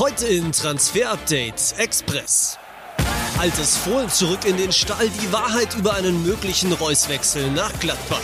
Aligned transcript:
Heute 0.00 0.28
in 0.28 0.50
Transfer 0.50 1.10
Update 1.10 1.74
Express. 1.76 2.56
Altes 3.36 3.76
Fohlen 3.76 4.08
zurück 4.08 4.46
in 4.46 4.56
den 4.56 4.72
Stall, 4.72 5.10
die 5.10 5.30
Wahrheit 5.30 5.76
über 5.76 5.92
einen 5.92 6.24
möglichen 6.24 6.72
Reus-Wechsel 6.72 7.50
nach 7.50 7.70
Gladbach. 7.80 8.18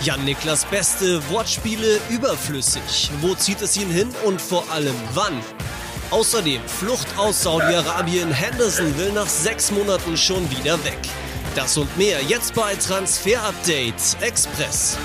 Jan-Niklas 0.00 0.64
Beste, 0.64 1.22
Wortspiele 1.30 2.00
überflüssig. 2.08 3.08
Wo 3.20 3.36
zieht 3.36 3.62
es 3.62 3.76
ihn 3.76 3.88
hin 3.88 4.12
und 4.24 4.42
vor 4.42 4.68
allem 4.72 4.96
wann? 5.14 5.40
Außerdem 6.10 6.60
Flucht 6.66 7.06
aus 7.16 7.44
Saudi-Arabien. 7.44 8.32
Henderson 8.32 8.98
will 8.98 9.12
nach 9.12 9.28
sechs 9.28 9.70
Monaten 9.70 10.16
schon 10.16 10.50
wieder 10.50 10.84
weg. 10.84 10.98
Das 11.54 11.76
und 11.76 11.96
mehr 11.96 12.20
jetzt 12.24 12.52
bei 12.54 12.74
Transfer 12.74 13.40
Update 13.44 14.16
Express. 14.22 14.98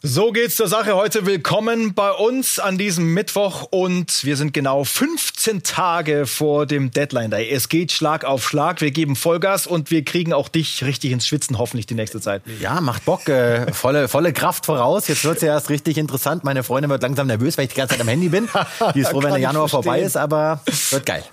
So 0.00 0.30
geht's 0.30 0.54
zur 0.54 0.68
Sache 0.68 0.94
heute. 0.94 1.26
Willkommen 1.26 1.92
bei 1.92 2.12
uns 2.12 2.60
an 2.60 2.78
diesem 2.78 3.14
Mittwoch 3.14 3.64
und 3.72 4.22
wir 4.24 4.36
sind 4.36 4.54
genau 4.54 4.84
15 4.84 5.64
Tage 5.64 6.26
vor 6.28 6.66
dem 6.66 6.92
Deadline 6.92 7.32
Day. 7.32 7.50
Es 7.50 7.68
geht 7.68 7.90
Schlag 7.90 8.24
auf 8.24 8.46
Schlag. 8.46 8.80
Wir 8.80 8.92
geben 8.92 9.16
Vollgas 9.16 9.66
und 9.66 9.90
wir 9.90 10.04
kriegen 10.04 10.32
auch 10.32 10.48
dich 10.48 10.84
richtig 10.84 11.10
ins 11.10 11.26
Schwitzen 11.26 11.58
hoffentlich 11.58 11.86
die 11.86 11.96
nächste 11.96 12.20
Zeit. 12.20 12.42
Ja, 12.60 12.80
macht 12.80 13.06
Bock. 13.06 13.28
Äh, 13.28 13.72
volle, 13.72 14.06
volle 14.06 14.32
Kraft 14.32 14.66
voraus. 14.66 15.08
Jetzt 15.08 15.24
wird's 15.24 15.42
ja 15.42 15.48
erst 15.48 15.68
richtig 15.68 15.98
interessant. 15.98 16.44
Meine 16.44 16.62
Freundin 16.62 16.90
wird 16.90 17.02
langsam 17.02 17.26
nervös, 17.26 17.58
weil 17.58 17.64
ich 17.64 17.70
die 17.70 17.78
ganze 17.78 17.94
Zeit 17.96 18.00
am 18.00 18.08
Handy 18.08 18.28
bin. 18.28 18.48
Die 18.94 19.00
ist 19.00 19.08
froh, 19.08 19.20
wenn 19.20 19.30
der 19.30 19.38
Januar 19.40 19.68
vorbei 19.68 20.00
ist, 20.00 20.16
aber 20.16 20.60
wird 20.90 21.06
geil. 21.06 21.24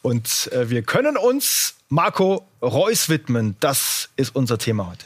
Und 0.00 0.50
äh, 0.52 0.70
wir 0.70 0.80
können 0.84 1.18
uns 1.18 1.74
Marco 1.90 2.48
Reus 2.62 3.10
widmen. 3.10 3.56
Das 3.60 4.08
ist 4.16 4.34
unser 4.34 4.56
Thema 4.56 4.90
heute. 4.90 5.04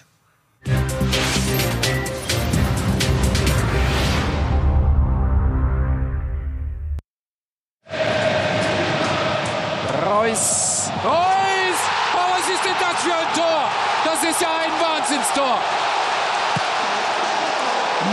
Reus. 10.30 10.90
Reus! 11.04 11.80
Oh, 12.14 12.38
was 12.38 12.48
ist 12.48 12.64
denn 12.64 12.74
das 12.78 13.02
für 13.02 13.14
ein 13.14 13.34
Tor? 13.34 13.64
Das 14.04 14.22
ist 14.22 14.40
ja 14.40 14.48
ein 14.48 14.70
Wahnsinnstor. 14.80 15.58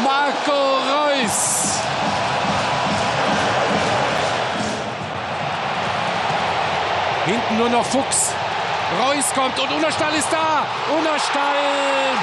Marco 0.04 0.78
Reus. 0.94 1.80
Hinten 7.26 7.58
nur 7.58 7.70
noch 7.70 7.86
Fuchs. 7.86 8.34
Reus 9.00 9.34
kommt 9.36 9.60
und 9.60 9.72
Unerstall 9.72 10.14
ist 10.16 10.32
da. 10.32 10.66
Unerstall 10.98 11.56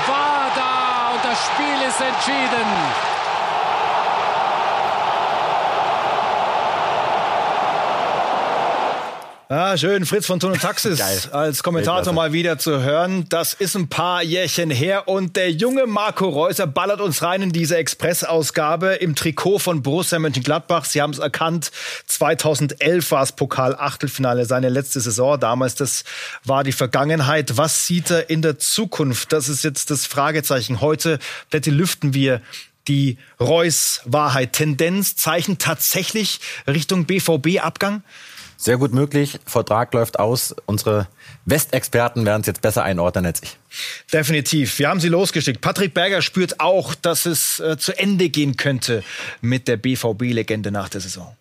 war 0.08 0.50
da 0.56 1.12
und 1.14 1.24
das 1.24 1.38
Spiel 1.46 1.88
ist 1.88 2.00
entschieden. 2.00 3.13
Ah, 9.56 9.76
schön, 9.76 10.04
Fritz 10.04 10.26
von 10.26 10.40
Ton 10.40 10.50
und 10.50 10.60
Taxis 10.60 10.98
Geil. 10.98 11.20
als 11.30 11.62
Kommentator 11.62 12.12
mal 12.12 12.32
wieder 12.32 12.58
zu 12.58 12.82
hören. 12.82 13.28
Das 13.28 13.54
ist 13.54 13.76
ein 13.76 13.86
paar 13.86 14.20
Jährchen 14.20 14.68
her 14.68 15.06
und 15.06 15.36
der 15.36 15.52
junge 15.52 15.86
Marco 15.86 16.28
Reuser 16.28 16.66
ballert 16.66 17.00
uns 17.00 17.22
rein 17.22 17.40
in 17.40 17.52
diese 17.52 17.76
Express-Ausgabe 17.76 18.94
im 18.94 19.14
Trikot 19.14 19.60
von 19.60 19.80
Borussia 19.84 20.18
Mönchengladbach. 20.18 20.84
Sie 20.86 21.00
haben 21.00 21.12
es 21.12 21.20
erkannt, 21.20 21.70
2011 22.08 23.12
war 23.12 23.22
es 23.22 23.30
Pokal-Achtelfinale, 23.30 24.44
seine 24.44 24.70
letzte 24.70 24.98
Saison 25.00 25.38
damals. 25.38 25.76
Das 25.76 26.02
war 26.42 26.64
die 26.64 26.72
Vergangenheit. 26.72 27.56
Was 27.56 27.86
sieht 27.86 28.10
er 28.10 28.30
in 28.30 28.42
der 28.42 28.58
Zukunft? 28.58 29.32
Das 29.32 29.48
ist 29.48 29.62
jetzt 29.62 29.88
das 29.92 30.04
Fragezeichen. 30.04 30.80
Heute, 30.80 31.20
Plätti, 31.50 31.70
lüften 31.70 32.12
wir 32.12 32.40
die 32.88 33.18
Reus-Wahrheit. 33.38 34.52
Tendenz, 34.54 35.14
Zeichen 35.14 35.58
tatsächlich 35.58 36.40
Richtung 36.66 37.04
BVB-Abgang? 37.04 38.02
Sehr 38.64 38.78
gut 38.78 38.94
möglich. 38.94 39.38
Vertrag 39.44 39.92
läuft 39.92 40.18
aus. 40.18 40.56
Unsere 40.64 41.06
Westexperten 41.44 42.24
werden 42.24 42.40
es 42.40 42.46
jetzt 42.46 42.62
besser 42.62 42.82
einordnen 42.82 43.26
als 43.26 43.42
ich. 43.42 43.58
Definitiv. 44.10 44.78
Wir 44.78 44.88
haben 44.88 45.00
sie 45.00 45.10
losgeschickt. 45.10 45.60
Patrick 45.60 45.92
Berger 45.92 46.22
spürt 46.22 46.60
auch, 46.60 46.94
dass 46.94 47.26
es 47.26 47.60
äh, 47.60 47.76
zu 47.76 47.92
Ende 47.98 48.30
gehen 48.30 48.56
könnte 48.56 49.04
mit 49.42 49.68
der 49.68 49.76
BVB-Legende 49.76 50.70
nach 50.70 50.88
der 50.88 51.02
Saison. 51.02 51.36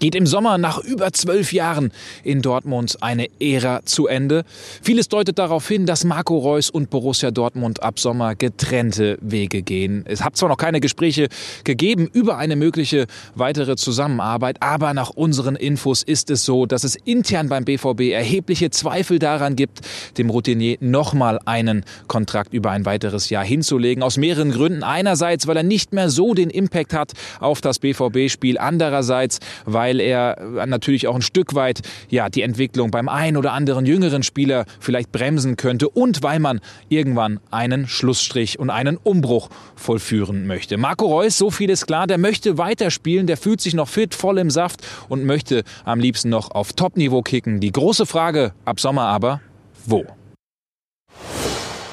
Geht 0.00 0.16
im 0.16 0.26
Sommer 0.26 0.58
nach 0.58 0.78
über 0.78 1.12
zwölf 1.12 1.52
Jahren 1.52 1.92
in 2.24 2.42
Dortmund 2.42 2.98
eine 3.00 3.28
Ära 3.40 3.80
zu 3.84 4.08
Ende. 4.08 4.44
Vieles 4.82 5.08
deutet 5.08 5.38
darauf 5.38 5.68
hin, 5.68 5.86
dass 5.86 6.04
Marco 6.04 6.36
Reus 6.36 6.68
und 6.68 6.90
Borussia 6.90 7.30
Dortmund 7.30 7.82
ab 7.82 8.00
Sommer 8.00 8.34
getrennte 8.34 9.18
Wege 9.20 9.62
gehen. 9.62 10.04
Es 10.06 10.24
hat 10.24 10.36
zwar 10.36 10.48
noch 10.48 10.56
keine 10.56 10.80
Gespräche 10.80 11.28
gegeben 11.62 12.10
über 12.12 12.38
eine 12.38 12.56
mögliche 12.56 13.06
weitere 13.36 13.76
Zusammenarbeit, 13.76 14.56
aber 14.60 14.94
nach 14.94 15.10
unseren 15.10 15.54
Infos 15.54 16.02
ist 16.02 16.28
es 16.30 16.44
so, 16.44 16.66
dass 16.66 16.82
es 16.82 16.96
intern 16.96 17.48
beim 17.48 17.64
BVB 17.64 18.10
erhebliche 18.12 18.70
Zweifel 18.70 19.20
daran 19.20 19.54
gibt, 19.54 19.80
dem 20.18 20.28
Routinier 20.28 20.76
nochmal 20.80 21.38
einen 21.44 21.84
Kontrakt 22.08 22.52
über 22.52 22.72
ein 22.72 22.84
weiteres 22.84 23.30
Jahr 23.30 23.44
hinzulegen. 23.44 24.02
Aus 24.02 24.16
mehreren 24.16 24.50
Gründen. 24.50 24.82
Einerseits, 24.82 25.46
weil 25.46 25.56
er 25.56 25.62
nicht 25.62 25.92
mehr 25.92 26.10
so 26.10 26.34
den 26.34 26.50
Impact 26.50 26.92
hat 26.92 27.12
auf 27.38 27.60
das 27.60 27.78
BVB-Spiel. 27.78 28.58
Andererseits, 28.58 29.38
weil 29.64 29.83
weil 29.84 30.00
er 30.00 30.64
natürlich 30.66 31.06
auch 31.08 31.14
ein 31.14 31.20
Stück 31.20 31.54
weit 31.54 31.82
ja, 32.08 32.30
die 32.30 32.40
Entwicklung 32.40 32.90
beim 32.90 33.06
einen 33.06 33.36
oder 33.36 33.52
anderen 33.52 33.84
jüngeren 33.84 34.22
Spieler 34.22 34.64
vielleicht 34.80 35.12
bremsen 35.12 35.56
könnte 35.56 35.90
und 35.90 36.22
weil 36.22 36.40
man 36.40 36.60
irgendwann 36.88 37.38
einen 37.50 37.86
Schlussstrich 37.86 38.58
und 38.58 38.70
einen 38.70 38.96
Umbruch 38.96 39.50
vollführen 39.76 40.46
möchte. 40.46 40.78
Marco 40.78 41.04
Reus, 41.04 41.36
so 41.36 41.50
viel 41.50 41.68
ist 41.68 41.86
klar, 41.86 42.06
der 42.06 42.16
möchte 42.16 42.56
weiterspielen, 42.56 43.26
der 43.26 43.36
fühlt 43.36 43.60
sich 43.60 43.74
noch 43.74 43.88
fit, 43.88 44.14
voll 44.14 44.38
im 44.38 44.48
Saft 44.48 44.80
und 45.10 45.26
möchte 45.26 45.64
am 45.84 46.00
liebsten 46.00 46.30
noch 46.30 46.50
auf 46.50 46.72
Top-Niveau 46.72 47.20
kicken. 47.20 47.60
Die 47.60 47.70
große 47.70 48.06
Frage 48.06 48.54
ab 48.64 48.80
Sommer 48.80 49.02
aber, 49.02 49.42
wo? 49.84 50.06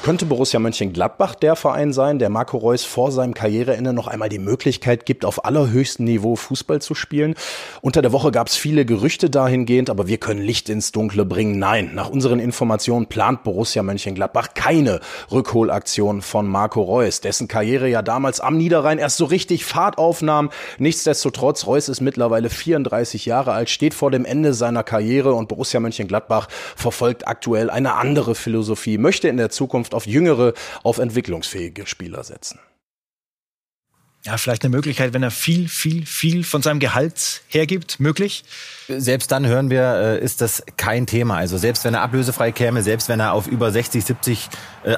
Könnte 0.02 0.26
Borussia 0.26 0.58
Mönchengladbach 0.58 1.36
der 1.36 1.54
Verein 1.54 1.92
sein, 1.92 2.18
der 2.18 2.28
Marco 2.28 2.56
Reus 2.56 2.82
vor 2.82 3.12
seinem 3.12 3.34
Karriereende 3.34 3.92
noch 3.92 4.08
einmal 4.08 4.28
die 4.28 4.40
Möglichkeit 4.40 5.06
gibt, 5.06 5.24
auf 5.24 5.44
allerhöchstem 5.44 6.06
Niveau 6.06 6.34
Fußball 6.34 6.82
zu 6.82 6.96
spielen? 6.96 7.36
Unter 7.82 8.02
der 8.02 8.10
Woche 8.10 8.32
gab 8.32 8.48
es 8.48 8.56
viele 8.56 8.84
Gerüchte 8.84 9.30
dahingehend, 9.30 9.90
aber 9.90 10.08
wir 10.08 10.18
können 10.18 10.42
Licht 10.42 10.68
ins 10.68 10.90
Dunkle 10.90 11.24
bringen. 11.24 11.60
Nein, 11.60 11.92
nach 11.94 12.10
unseren 12.10 12.40
Informationen 12.40 13.06
plant 13.06 13.44
Borussia 13.44 13.84
Mönchengladbach 13.84 14.54
keine 14.54 14.98
Rückholaktion 15.30 16.20
von 16.20 16.48
Marco 16.48 16.82
Reus, 16.82 17.20
dessen 17.20 17.46
Karriere 17.46 17.86
ja 17.86 18.02
damals 18.02 18.40
am 18.40 18.56
Niederrhein 18.56 18.98
erst 18.98 19.18
so 19.18 19.26
richtig 19.26 19.64
Fahrt 19.64 19.98
aufnahm. 19.98 20.50
Nichtsdestotrotz, 20.78 21.64
Reus 21.68 21.88
ist 21.88 22.00
mittlerweile 22.00 22.50
34 22.50 23.24
Jahre 23.24 23.52
alt, 23.52 23.70
steht 23.70 23.94
vor 23.94 24.10
dem 24.10 24.24
Ende 24.24 24.52
seiner 24.52 24.82
Karriere 24.82 25.32
und 25.34 25.46
Borussia 25.46 25.78
Mönchengladbach 25.78 26.48
verfolgt 26.74 27.28
aktuell 27.28 27.70
eine 27.70 27.94
andere 27.94 28.34
Philosophie, 28.34 28.98
möchte 28.98 29.28
in 29.28 29.36
der 29.36 29.50
Zukunft 29.50 29.91
auf 29.94 30.06
jüngere, 30.06 30.54
auf 30.82 30.98
entwicklungsfähige 30.98 31.86
Spieler 31.86 32.24
setzen. 32.24 32.58
Ja, 34.24 34.36
vielleicht 34.36 34.62
eine 34.62 34.70
Möglichkeit, 34.70 35.14
wenn 35.14 35.24
er 35.24 35.32
viel, 35.32 35.68
viel, 35.68 36.06
viel 36.06 36.44
von 36.44 36.62
seinem 36.62 36.78
Gehalt 36.78 37.42
hergibt, 37.48 37.98
möglich. 37.98 38.44
Selbst 38.86 39.32
dann 39.32 39.44
hören 39.44 39.68
wir, 39.68 39.82
äh, 39.82 40.24
ist 40.24 40.40
das 40.40 40.62
kein 40.76 41.06
Thema. 41.06 41.38
Also 41.38 41.58
selbst 41.58 41.84
wenn 41.84 41.94
er 41.94 42.02
ablösefrei 42.02 42.52
käme, 42.52 42.82
selbst 42.82 43.08
wenn 43.08 43.18
er 43.18 43.32
auf 43.32 43.48
über 43.48 43.72
60, 43.72 44.04
70, 44.04 44.48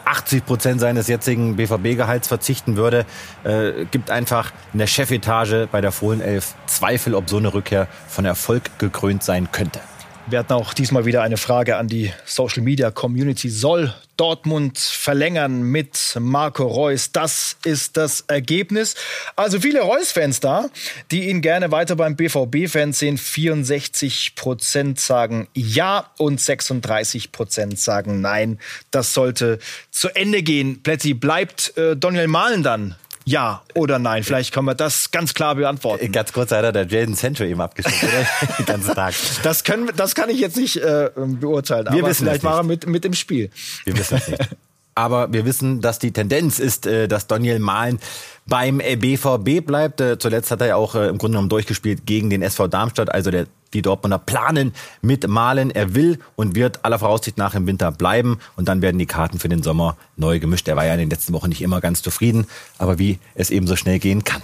80 0.04 0.44
Prozent 0.44 0.81
seines 0.81 1.09
jetzigen 1.09 1.56
BVB-Gehalts 1.56 2.28
verzichten 2.28 2.77
würde, 2.77 3.06
äh, 3.44 3.87
gibt 3.91 4.10
einfach 4.10 4.53
in 4.75 4.78
der 4.78 4.87
Chefetage 4.87 5.69
bei 5.72 5.81
der 5.81 5.93
Fohlenelf 5.93 6.54
Zweifel, 6.66 7.15
ob 7.15 7.31
so 7.31 7.38
eine 7.38 7.54
Rückkehr 7.54 7.88
von 8.09 8.27
Erfolg 8.27 8.78
gekrönt 8.78 9.22
sein 9.22 9.50
könnte. 9.50 9.81
Wir 10.26 10.38
hatten 10.38 10.54
auch 10.54 10.72
diesmal 10.72 11.04
wieder 11.04 11.22
eine 11.22 11.36
Frage 11.36 11.76
an 11.76 11.86
die 11.86 12.10
Social 12.24 12.62
Media 12.62 12.90
Community. 12.90 13.50
Soll 13.50 13.92
Dortmund 14.16 14.78
verlängern 14.78 15.62
mit 15.62 16.16
Marco 16.18 16.66
Reus? 16.66 17.12
Das 17.12 17.59
ist 17.65 17.98
das 17.98 18.22
Ergebnis. 18.22 18.94
Also 19.36 19.60
viele 19.60 19.82
Reus-Fans 19.82 20.41
da, 20.41 20.71
die 21.10 21.28
ihn 21.28 21.42
gerne 21.42 21.72
weiter 21.72 21.97
beim 21.97 22.16
BVB-Fans 22.16 22.98
sehen. 22.98 23.18
64 23.18 24.34
Prozent 24.34 24.98
sagen 24.98 25.47
ja 25.53 26.10
und 26.16 26.41
36 26.41 27.30
Prozent 27.30 27.78
sagen 27.78 28.22
nein. 28.22 28.59
Das 28.91 29.12
sollte 29.12 29.59
zu 29.91 30.09
Ende 30.09 30.42
gehen. 30.42 30.82
Plätti, 30.82 31.12
bleibt 31.12 31.77
äh, 31.77 31.98
Daniel 31.98 32.28
Mahlen 32.28 32.62
dann 32.62 32.97
ja 33.24 33.62
oder 33.74 33.98
nein? 33.98 34.22
Vielleicht 34.22 34.53
können 34.53 34.66
wir 34.66 34.74
das 34.74 35.10
ganz 35.10 35.34
klar 35.34 35.54
beantworten. 35.54 36.12
Ganz 36.12 36.32
kurz 36.32 36.50
hat 36.53 36.65
er 36.65 36.72
der 36.72 36.86
Jaden 36.86 37.15
Sancho 37.15 37.44
eben 37.44 37.60
abgeschickt, 37.60 38.03
oder? 38.03 38.56
Den 38.59 38.66
ganzen 38.66 38.94
Tag. 38.94 39.15
Das, 39.42 39.65
können, 39.65 39.91
das 39.97 40.15
kann 40.15 40.30
ich 40.30 40.41
jetzt 40.41 40.56
nicht 40.56 40.76
äh, 40.76 41.10
beurteilen. 41.16 41.86
Wir 41.91 42.00
aber 42.00 42.10
wissen 42.10 42.26
vielleicht 42.26 42.44
war 42.44 42.59
er 42.59 42.62
mit, 42.62 42.86
mit 42.86 43.04
im 43.04 43.15
Spiel. 43.15 43.50
Wir 43.84 43.97
wissen 43.97 44.18
es 44.18 44.28
nicht. 44.28 44.48
Aber 44.94 45.32
wir 45.32 45.44
wissen, 45.44 45.80
dass 45.80 45.98
die 45.98 46.12
Tendenz 46.12 46.59
ist, 46.59 46.86
äh, 46.86 47.09
dass 47.09 47.26
Daniel 47.26 47.59
Mahlen 47.59 47.98
beim 48.47 48.80
äh, 48.80 48.97
BVB 48.97 49.66
bleibt. 49.66 50.00
Äh, 50.00 50.18
Zuletzt 50.18 50.50
hat 50.50 50.60
er 50.60 50.68
ja 50.68 50.77
auch 50.77 50.94
äh, 50.94 51.09
im 51.09 51.18
Grunde 51.18 51.36
genommen 51.36 51.48
durchgespielt 51.48 52.06
gegen 52.06 52.30
den 52.30 52.42
SV 52.42 52.68
Darmstadt. 52.68 53.12
Also 53.12 53.30
der, 53.30 53.47
die 53.74 53.82
Dortmunder 53.82 54.18
planen 54.18 54.72
mit 55.03 55.28
Mahlen. 55.28 55.71
Er 55.71 55.94
will 55.94 56.18
und 56.36 56.54
wird 56.54 56.84
aller 56.84 56.98
Voraussicht 56.98 57.36
nach 57.36 57.54
im 57.54 57.66
Winter 57.66 57.92
bleiben. 57.92 58.38
Und 58.56 58.68
dann 58.68 58.80
werden 58.82 58.98
die 58.98 59.06
Karten 59.06 59.38
für 59.38 59.48
den 59.48 59.62
Sommer 59.62 59.97
neu 60.16 60.38
gemischt. 60.38 60.68
Er 60.68 60.76
war 60.76 60.86
ja 60.86 60.94
in 60.94 61.00
den 61.00 61.10
letzten 61.10 61.32
Wochen 61.32 61.48
nicht 61.48 61.62
immer 61.62 61.80
ganz 61.80 62.03
zufrieden. 62.03 62.47
Aber 62.78 62.98
wie 62.98 63.18
es 63.34 63.50
eben 63.50 63.66
so 63.66 63.76
schnell 63.76 63.98
gehen 63.98 64.24
kann. 64.24 64.42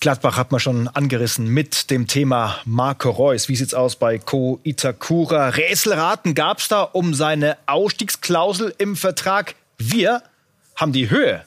Gladbach 0.00 0.38
hat 0.38 0.50
man 0.50 0.60
schon 0.60 0.88
angerissen 0.88 1.46
mit 1.46 1.90
dem 1.90 2.06
Thema 2.06 2.56
Marco 2.64 3.10
Reus. 3.10 3.50
Wie 3.50 3.56
sieht's 3.56 3.74
aus 3.74 3.96
bei 3.96 4.18
Ko 4.18 4.58
Itakura? 4.62 5.50
Rätselraten 5.50 6.34
gab's 6.34 6.68
da 6.68 6.82
um 6.82 7.12
seine 7.12 7.58
Ausstiegsklausel 7.66 8.74
im 8.78 8.96
Vertrag. 8.96 9.54
Wir 9.76 10.22
haben 10.74 10.92
die 10.92 11.10
Höhe 11.10 11.44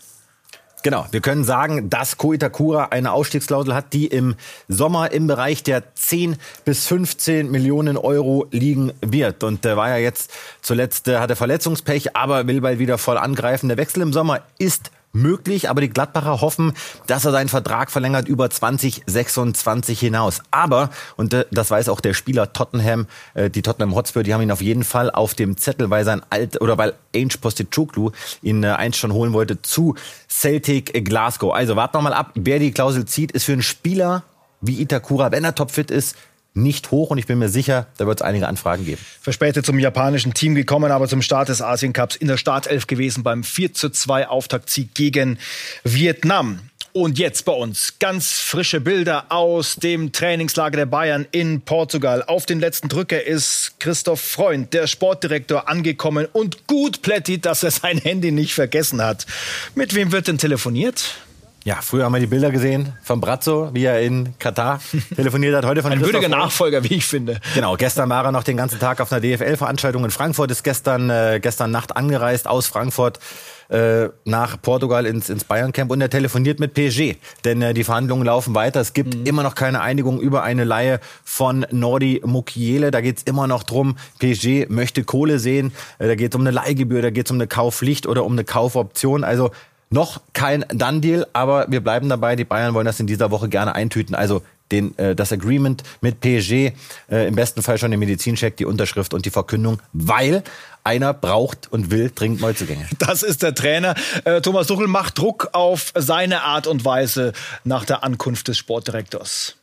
Genau, 0.83 1.07
wir 1.11 1.21
können 1.21 1.45
sagen, 1.45 1.89
dass 1.89 2.17
Ko 2.17 2.33
Itakura 2.33 2.89
eine 2.91 3.13
Ausstiegsklausel 3.13 3.73
hat, 3.73 3.93
die 3.93 4.07
im 4.07 4.35
Sommer 4.67 5.13
im 5.13 5.27
Bereich 5.27 5.63
der 5.63 5.95
10 5.95 6.35
bis 6.65 6.85
15 6.87 7.49
Millionen 7.49 7.95
Euro 7.95 8.47
liegen 8.51 8.91
wird. 8.99 9.45
Und 9.45 9.63
der 9.63 9.77
war 9.77 9.87
ja 9.87 9.97
jetzt 9.97 10.31
zuletzt, 10.61 11.07
äh, 11.07 11.19
hatte 11.19 11.37
Verletzungspech, 11.37 12.17
aber 12.17 12.47
will 12.47 12.59
bald 12.59 12.79
wieder 12.79 12.97
voll 12.97 13.17
angreifen. 13.17 13.69
Der 13.69 13.77
Wechsel 13.77 14.01
im 14.01 14.11
Sommer 14.11 14.41
ist 14.59 14.91
möglich, 15.13 15.69
aber 15.69 15.81
die 15.81 15.89
Gladbacher 15.89 16.41
hoffen, 16.41 16.73
dass 17.07 17.23
er 17.23 17.31
seinen 17.31 17.49
Vertrag 17.49 17.91
verlängert 17.91 18.27
über 18.27 18.49
2026 18.49 19.99
hinaus. 19.99 20.41
Aber, 20.51 20.89
und 21.15 21.35
das 21.51 21.71
weiß 21.71 21.87
auch 21.89 22.01
der 22.01 22.13
Spieler 22.13 22.51
Tottenham, 22.51 23.07
äh, 23.35 23.49
die 23.49 23.61
Tottenham 23.61 23.95
Hotspur, 23.95 24.23
die 24.23 24.33
haben 24.33 24.41
ihn 24.41 24.51
auf 24.51 24.61
jeden 24.61 24.83
Fall 24.83 25.11
auf 25.11 25.35
dem 25.35 25.55
Zettel, 25.55 25.89
weil 25.89 26.03
sein 26.03 26.21
alt 26.29 26.59
oder 26.59 26.77
weil 26.77 26.93
Ainge 27.15 27.37
Postecoglou 27.39 28.11
ihn 28.41 28.63
äh, 28.63 28.69
einst 28.69 28.99
schon 28.99 29.13
holen 29.13 29.33
wollte 29.33 29.61
zu 29.61 29.95
Celtic 30.29 31.05
Glasgow. 31.05 31.53
Also 31.53 31.75
warten 31.75 31.97
wir 31.97 32.01
mal 32.01 32.13
ab, 32.13 32.31
wer 32.33 32.59
die 32.59 32.71
Klausel 32.71 33.05
zieht, 33.05 33.31
ist 33.31 33.45
für 33.45 33.53
einen 33.53 33.61
Spieler 33.61 34.23
wie 34.61 34.81
Itakura, 34.81 35.31
wenn 35.31 35.43
er 35.43 35.55
topfit 35.55 35.91
ist, 35.91 36.15
nicht 36.53 36.91
hoch 36.91 37.09
und 37.09 37.17
ich 37.17 37.27
bin 37.27 37.39
mir 37.39 37.49
sicher, 37.49 37.87
da 37.97 38.05
wird 38.05 38.19
es 38.19 38.21
einige 38.21 38.47
Anfragen 38.47 38.85
geben. 38.85 39.01
Verspätet 39.21 39.65
zum 39.65 39.79
japanischen 39.79 40.33
Team 40.33 40.55
gekommen, 40.55 40.91
aber 40.91 41.07
zum 41.07 41.21
Start 41.21 41.49
des 41.49 41.61
Asien 41.61 41.93
Cups 41.93 42.15
in 42.15 42.27
der 42.27 42.37
Startelf 42.37 42.87
gewesen 42.87 43.23
beim 43.23 43.43
4 43.43 43.73
zu 43.73 43.89
2 43.89 44.27
Auftaktsieg 44.27 44.93
gegen 44.93 45.39
Vietnam. 45.83 46.59
Und 46.95 47.17
jetzt 47.17 47.45
bei 47.45 47.53
uns 47.53 47.97
ganz 47.97 48.33
frische 48.33 48.79
Bilder 48.79 49.25
aus 49.29 49.77
dem 49.77 50.11
Trainingslager 50.11 50.77
der 50.77 50.85
Bayern 50.85 51.25
in 51.31 51.61
Portugal. 51.61 52.21
Auf 52.21 52.45
den 52.45 52.59
letzten 52.59 52.87
Drücker 52.87 53.23
ist 53.23 53.79
Christoph 53.79 54.21
Freund, 54.21 54.75
der 54.75 54.85
Sportdirektor, 54.85 55.67
angekommen 55.67 56.27
und 56.31 56.67
gut 56.67 57.01
plättiert, 57.01 57.47
dass 57.47 57.63
er 57.63 57.71
sein 57.71 57.97
Handy 57.97 58.31
nicht 58.31 58.53
vergessen 58.53 59.01
hat. 59.01 59.25
Mit 59.73 59.95
wem 59.95 60.11
wird 60.11 60.27
denn 60.27 60.37
telefoniert? 60.37 61.15
Ja, 61.65 61.77
früher 61.81 62.03
haben 62.03 62.11
wir 62.11 62.19
die 62.19 62.27
Bilder 62.27 62.51
gesehen 62.51 62.91
von 63.03 63.21
Brazzo, 63.21 63.69
wie 63.73 63.85
er 63.85 64.01
in 64.01 64.37
Katar 64.37 64.81
telefoniert 65.15 65.55
hat. 65.55 65.65
Heute 65.65 65.81
von 65.81 65.93
Ein 65.93 66.01
würdiger 66.01 66.27
Nachfolger, 66.27 66.83
wie 66.83 66.95
ich 66.95 67.05
finde. 67.05 67.39
Genau, 67.55 67.77
gestern 67.77 68.09
war 68.09 68.25
er 68.25 68.33
noch 68.33 68.43
den 68.43 68.57
ganzen 68.57 68.79
Tag 68.79 68.99
auf 68.99 69.13
einer 69.13 69.21
DFL-Veranstaltung 69.21 70.03
in 70.03 70.11
Frankfurt, 70.11 70.51
ist 70.51 70.63
gestern, 70.63 71.09
äh, 71.09 71.39
gestern 71.41 71.71
Nacht 71.71 71.95
angereist 71.95 72.49
aus 72.49 72.67
Frankfurt 72.67 73.19
äh, 73.69 74.09
nach 74.25 74.61
Portugal 74.61 75.05
ins, 75.05 75.29
ins 75.29 75.45
Bayern-Camp 75.45 75.89
und 75.89 76.01
er 76.01 76.09
telefoniert 76.09 76.59
mit 76.59 76.73
PSG. 76.73 77.15
Denn 77.45 77.61
äh, 77.61 77.73
die 77.73 77.85
Verhandlungen 77.85 78.25
laufen 78.25 78.53
weiter. 78.55 78.81
Es 78.81 78.91
gibt 78.91 79.15
mhm. 79.15 79.25
immer 79.25 79.43
noch 79.43 79.55
keine 79.55 79.79
Einigung 79.79 80.19
über 80.19 80.43
eine 80.43 80.65
Laie 80.65 80.99
von 81.23 81.65
Nordi 81.71 82.21
Mukiele. 82.25 82.91
Da 82.91 82.99
geht's 82.99 83.23
immer 83.23 83.47
noch 83.47 83.63
drum, 83.63 83.95
PSG 84.19 84.67
möchte 84.67 85.05
Kohle 85.05 85.39
sehen. 85.39 85.71
Äh, 85.97 86.07
da 86.07 86.15
geht 86.15 86.33
es 86.33 86.35
um 86.35 86.41
eine 86.41 86.51
Leihgebühr, 86.51 87.01
da 87.01 87.09
geht 87.09 87.27
es 87.27 87.31
um 87.31 87.37
eine 87.37 87.47
Kaufpflicht 87.47 88.05
oder 88.05 88.25
um 88.25 88.33
eine 88.33 88.43
Kaufoption. 88.43 89.23
Also 89.23 89.51
noch 89.93 90.21
kein 90.33 90.65
Done-Deal, 90.69 91.27
aber 91.33 91.67
wir 91.69 91.81
bleiben 91.81 92.09
dabei. 92.09 92.35
Die 92.35 92.43
Bayern 92.43 92.73
wollen 92.73 92.85
das 92.85 92.99
in 92.99 93.07
dieser 93.07 93.31
Woche 93.31 93.47
gerne 93.47 93.75
eintüten. 93.75 94.15
Also 94.15 94.41
den, 94.71 94.97
äh, 94.97 95.15
das 95.15 95.31
Agreement 95.31 95.83
mit 96.01 96.19
PSG, 96.19 96.73
äh, 97.09 97.27
im 97.27 97.35
besten 97.35 97.61
Fall 97.61 97.77
schon 97.77 97.91
den 97.91 97.99
Medizincheck, 97.99 98.57
die 98.57 98.65
Unterschrift 98.65 99.13
und 99.13 99.25
die 99.25 99.29
Verkündung, 99.29 99.81
weil 99.93 100.43
einer 100.83 101.13
braucht 101.13 101.71
und 101.71 101.91
will 101.91 102.11
dringend 102.13 102.41
Neuzugänge. 102.41 102.87
Das 102.97 103.21
ist 103.21 103.43
der 103.43 103.53
Trainer. 103.53 103.95
Äh, 104.25 104.41
Thomas 104.41 104.67
Tuchel 104.67 104.87
macht 104.87 105.17
Druck 105.17 105.49
auf 105.53 105.91
seine 105.95 106.41
Art 106.41 106.67
und 106.67 106.83
Weise 106.83 107.33
nach 107.63 107.85
der 107.85 108.03
Ankunft 108.03 108.47
des 108.47 108.57
Sportdirektors. 108.57 109.55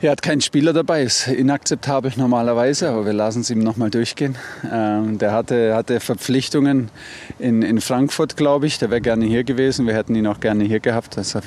Er 0.00 0.10
hat 0.10 0.22
keinen 0.22 0.40
Spieler 0.40 0.72
dabei, 0.72 1.02
ist 1.02 1.28
inakzeptabel 1.28 2.12
normalerweise, 2.16 2.88
aber 2.88 3.06
wir 3.06 3.12
lassen 3.12 3.42
es 3.42 3.50
ihm 3.50 3.60
nochmal 3.60 3.90
durchgehen. 3.90 4.36
Ähm, 4.68 5.18
der 5.18 5.32
hatte, 5.32 5.76
hatte 5.76 6.00
Verpflichtungen 6.00 6.90
in, 7.38 7.62
in 7.62 7.80
Frankfurt, 7.80 8.36
glaube 8.36 8.66
ich. 8.66 8.78
Der 8.78 8.90
wäre 8.90 9.00
gerne 9.00 9.26
hier 9.26 9.44
gewesen. 9.44 9.86
Wir 9.86 9.94
hätten 9.94 10.14
ihn 10.14 10.26
auch 10.26 10.40
gerne 10.40 10.64
hier 10.64 10.80
gehabt. 10.80 11.16
Deshalb 11.16 11.44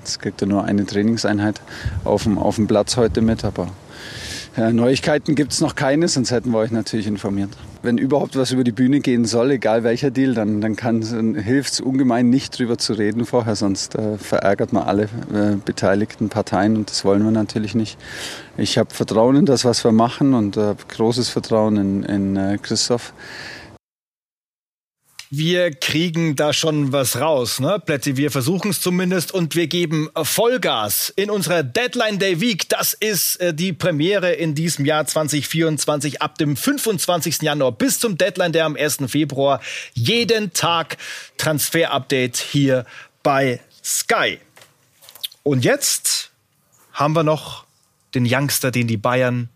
jetzt 0.00 0.20
kriegt 0.20 0.40
er 0.40 0.48
nur 0.48 0.64
eine 0.64 0.84
Trainingseinheit 0.84 1.60
auf 2.04 2.24
dem, 2.24 2.38
auf 2.38 2.56
dem 2.56 2.66
Platz 2.66 2.96
heute 2.96 3.20
mit. 3.20 3.44
Aber 3.44 3.68
ja, 4.56 4.72
Neuigkeiten 4.72 5.34
gibt 5.34 5.52
es 5.52 5.60
noch 5.60 5.74
keine, 5.76 6.08
sonst 6.08 6.30
hätten 6.30 6.50
wir 6.50 6.58
euch 6.58 6.72
natürlich 6.72 7.06
informiert. 7.06 7.50
Wenn 7.82 7.98
überhaupt 7.98 8.36
was 8.36 8.52
über 8.52 8.62
die 8.62 8.72
Bühne 8.72 9.00
gehen 9.00 9.24
soll, 9.24 9.50
egal 9.50 9.82
welcher 9.82 10.12
Deal, 10.12 10.34
dann, 10.34 10.60
dann 10.60 10.76
hilft 11.34 11.72
es 11.72 11.80
ungemein 11.80 12.30
nicht 12.30 12.56
drüber 12.56 12.78
zu 12.78 12.92
reden 12.92 13.24
vorher, 13.24 13.56
sonst 13.56 13.96
äh, 13.96 14.18
verärgert 14.18 14.72
man 14.72 14.84
alle 14.84 15.04
äh, 15.04 15.56
beteiligten 15.64 16.28
Parteien 16.28 16.76
und 16.76 16.90
das 16.90 17.04
wollen 17.04 17.24
wir 17.24 17.32
natürlich 17.32 17.74
nicht. 17.74 17.98
Ich 18.56 18.78
habe 18.78 18.94
Vertrauen 18.94 19.36
in 19.36 19.46
das, 19.46 19.64
was 19.64 19.82
wir 19.82 19.92
machen 19.92 20.34
und 20.34 20.56
äh, 20.56 20.74
großes 20.88 21.28
Vertrauen 21.28 21.76
in, 21.76 22.02
in 22.04 22.36
äh, 22.36 22.58
Christoph 22.62 23.12
wir 25.34 25.70
kriegen 25.70 26.36
da 26.36 26.52
schon 26.52 26.92
was 26.92 27.18
raus, 27.18 27.58
ne? 27.58 27.80
Plätti, 27.80 28.18
wir 28.18 28.30
versuchen 28.30 28.70
es 28.70 28.82
zumindest 28.82 29.32
und 29.32 29.56
wir 29.56 29.66
geben 29.66 30.10
Vollgas 30.14 31.08
in 31.08 31.30
unserer 31.30 31.62
Deadline 31.62 32.18
Day 32.18 32.42
Week. 32.42 32.68
Das 32.68 32.92
ist 32.92 33.36
äh, 33.36 33.54
die 33.54 33.72
Premiere 33.72 34.34
in 34.34 34.54
diesem 34.54 34.84
Jahr 34.84 35.06
2024 35.06 36.20
ab 36.20 36.36
dem 36.36 36.54
25. 36.54 37.40
Januar 37.40 37.72
bis 37.72 37.98
zum 37.98 38.18
Deadline 38.18 38.52
Day 38.52 38.60
am 38.60 38.76
1. 38.76 38.98
Februar. 39.06 39.62
Jeden 39.94 40.52
Tag 40.52 40.98
Transfer-Update 41.38 42.36
hier 42.36 42.84
bei 43.22 43.60
Sky. 43.82 44.38
Und 45.44 45.64
jetzt 45.64 46.30
haben 46.92 47.16
wir 47.16 47.22
noch 47.22 47.64
den 48.14 48.26
Youngster, 48.28 48.70
den 48.70 48.86
die 48.86 48.98
Bayern 48.98 49.48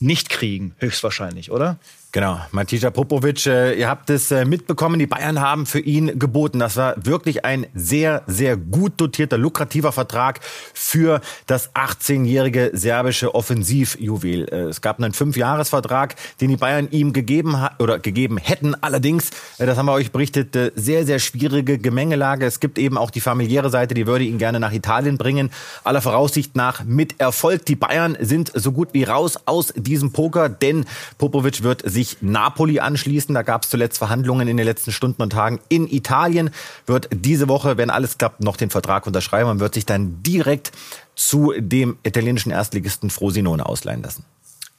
nicht 0.00 0.30
kriegen, 0.30 0.74
höchstwahrscheinlich, 0.78 1.50
oder? 1.50 1.78
Genau, 2.10 2.40
Matija 2.52 2.88
Popovic, 2.88 3.44
äh, 3.44 3.74
ihr 3.74 3.86
habt 3.86 4.08
es 4.08 4.30
äh, 4.30 4.46
mitbekommen, 4.46 4.98
die 4.98 5.06
Bayern 5.06 5.42
haben 5.42 5.66
für 5.66 5.80
ihn 5.80 6.18
geboten. 6.18 6.58
Das 6.58 6.78
war 6.78 6.94
wirklich 6.96 7.44
ein 7.44 7.66
sehr, 7.74 8.22
sehr 8.26 8.56
gut 8.56 8.94
dotierter, 8.96 9.36
lukrativer 9.36 9.92
Vertrag 9.92 10.40
für 10.72 11.20
das 11.46 11.74
18-jährige 11.74 12.70
serbische 12.72 13.34
Offensivjuwel. 13.34 14.48
Äh, 14.48 14.56
es 14.68 14.80
gab 14.80 14.98
einen 14.98 15.12
Fünfjahresvertrag, 15.12 16.16
den 16.40 16.48
die 16.48 16.56
Bayern 16.56 16.88
ihm 16.90 17.12
gegeben 17.12 17.54
oder 17.78 17.98
gegeben 17.98 18.38
hätten. 18.38 18.74
Allerdings, 18.82 19.28
das 19.58 19.76
haben 19.76 19.84
wir 19.84 19.92
euch 19.92 20.10
berichtet, 20.10 20.56
sehr, 20.76 21.04
sehr 21.04 21.18
schwierige 21.18 21.76
Gemengelage. 21.76 22.46
Es 22.46 22.58
gibt 22.58 22.78
eben 22.78 22.96
auch 22.96 23.10
die 23.10 23.20
familiäre 23.20 23.68
Seite, 23.68 23.92
die 23.92 24.06
würde 24.06 24.24
ihn 24.24 24.38
gerne 24.38 24.60
nach 24.60 24.72
Italien 24.72 25.18
bringen. 25.18 25.50
Aller 25.84 26.00
Voraussicht 26.00 26.56
nach 26.56 26.84
mit 26.84 27.20
Erfolg. 27.20 27.66
Die 27.66 27.76
Bayern 27.76 28.16
sind 28.18 28.50
so 28.54 28.72
gut 28.72 28.94
wie 28.94 29.04
raus 29.04 29.38
aus 29.44 29.74
diesem 29.76 30.12
Poker, 30.12 30.48
denn 30.48 30.86
Popovic 31.18 31.62
wird 31.62 31.82
sich 31.88 31.97
Napoli 32.20 32.80
anschließen. 32.80 33.34
Da 33.34 33.42
gab 33.42 33.64
es 33.64 33.70
zuletzt 33.70 33.98
Verhandlungen 33.98 34.48
in 34.48 34.56
den 34.56 34.66
letzten 34.66 34.92
Stunden 34.92 35.22
und 35.22 35.30
Tagen 35.30 35.60
in 35.68 35.88
Italien. 35.88 36.50
Wird 36.86 37.08
diese 37.12 37.48
Woche, 37.48 37.76
wenn 37.76 37.90
alles 37.90 38.18
klappt, 38.18 38.42
noch 38.42 38.56
den 38.56 38.70
Vertrag 38.70 39.06
unterschreiben 39.06 39.50
und 39.50 39.60
wird 39.60 39.74
sich 39.74 39.86
dann 39.86 40.22
direkt 40.22 40.72
zu 41.14 41.52
dem 41.58 41.98
italienischen 42.02 42.50
Erstligisten 42.50 43.10
Frosinone 43.10 43.66
ausleihen 43.66 44.02
lassen. 44.02 44.24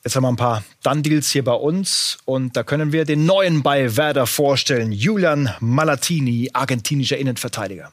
Jetzt 0.03 0.15
haben 0.15 0.23
wir 0.23 0.29
ein 0.29 0.37
paar 0.37 0.63
Done-Deals 0.83 1.29
hier 1.29 1.43
bei 1.43 1.53
uns 1.53 2.19
und 2.23 2.55
da 2.55 2.63
können 2.63 2.93
wir 2.93 3.03
den 3.03 3.25
neuen 3.25 3.63
bei 3.63 3.97
Werder 3.97 4.27
vorstellen. 4.27 4.93
Julian 4.93 5.53
Malatini, 5.59 6.49
argentinischer 6.53 7.17
Innenverteidiger. 7.17 7.91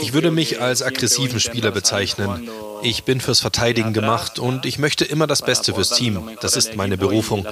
Ich 0.00 0.12
würde 0.12 0.30
mich 0.30 0.60
als 0.60 0.82
aggressiven 0.82 1.40
Spieler 1.40 1.70
bezeichnen. 1.70 2.48
Ich 2.82 3.04
bin 3.04 3.20
fürs 3.20 3.40
Verteidigen 3.40 3.92
gemacht 3.92 4.38
und 4.38 4.64
ich 4.64 4.78
möchte 4.78 5.04
immer 5.04 5.26
das 5.26 5.42
Beste 5.42 5.74
fürs 5.74 5.90
Team. 5.90 6.30
Das 6.40 6.56
ist 6.56 6.76
meine 6.76 6.96
Berufung. 6.96 7.44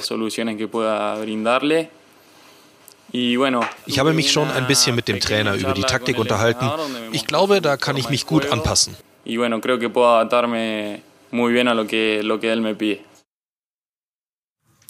Ich 3.12 3.98
habe 3.98 4.12
mich 4.12 4.32
schon 4.32 4.50
ein 4.50 4.66
bisschen 4.66 4.94
mit 4.94 5.08
dem 5.08 5.18
Trainer 5.18 5.54
über 5.54 5.72
die 5.72 5.82
Taktik 5.82 6.18
unterhalten. 6.18 6.70
Ich 7.12 7.26
glaube, 7.26 7.60
da 7.60 7.76
kann 7.76 7.96
ich 7.96 8.10
mich 8.10 8.26
gut 8.26 8.50
anpassen. 8.52 8.96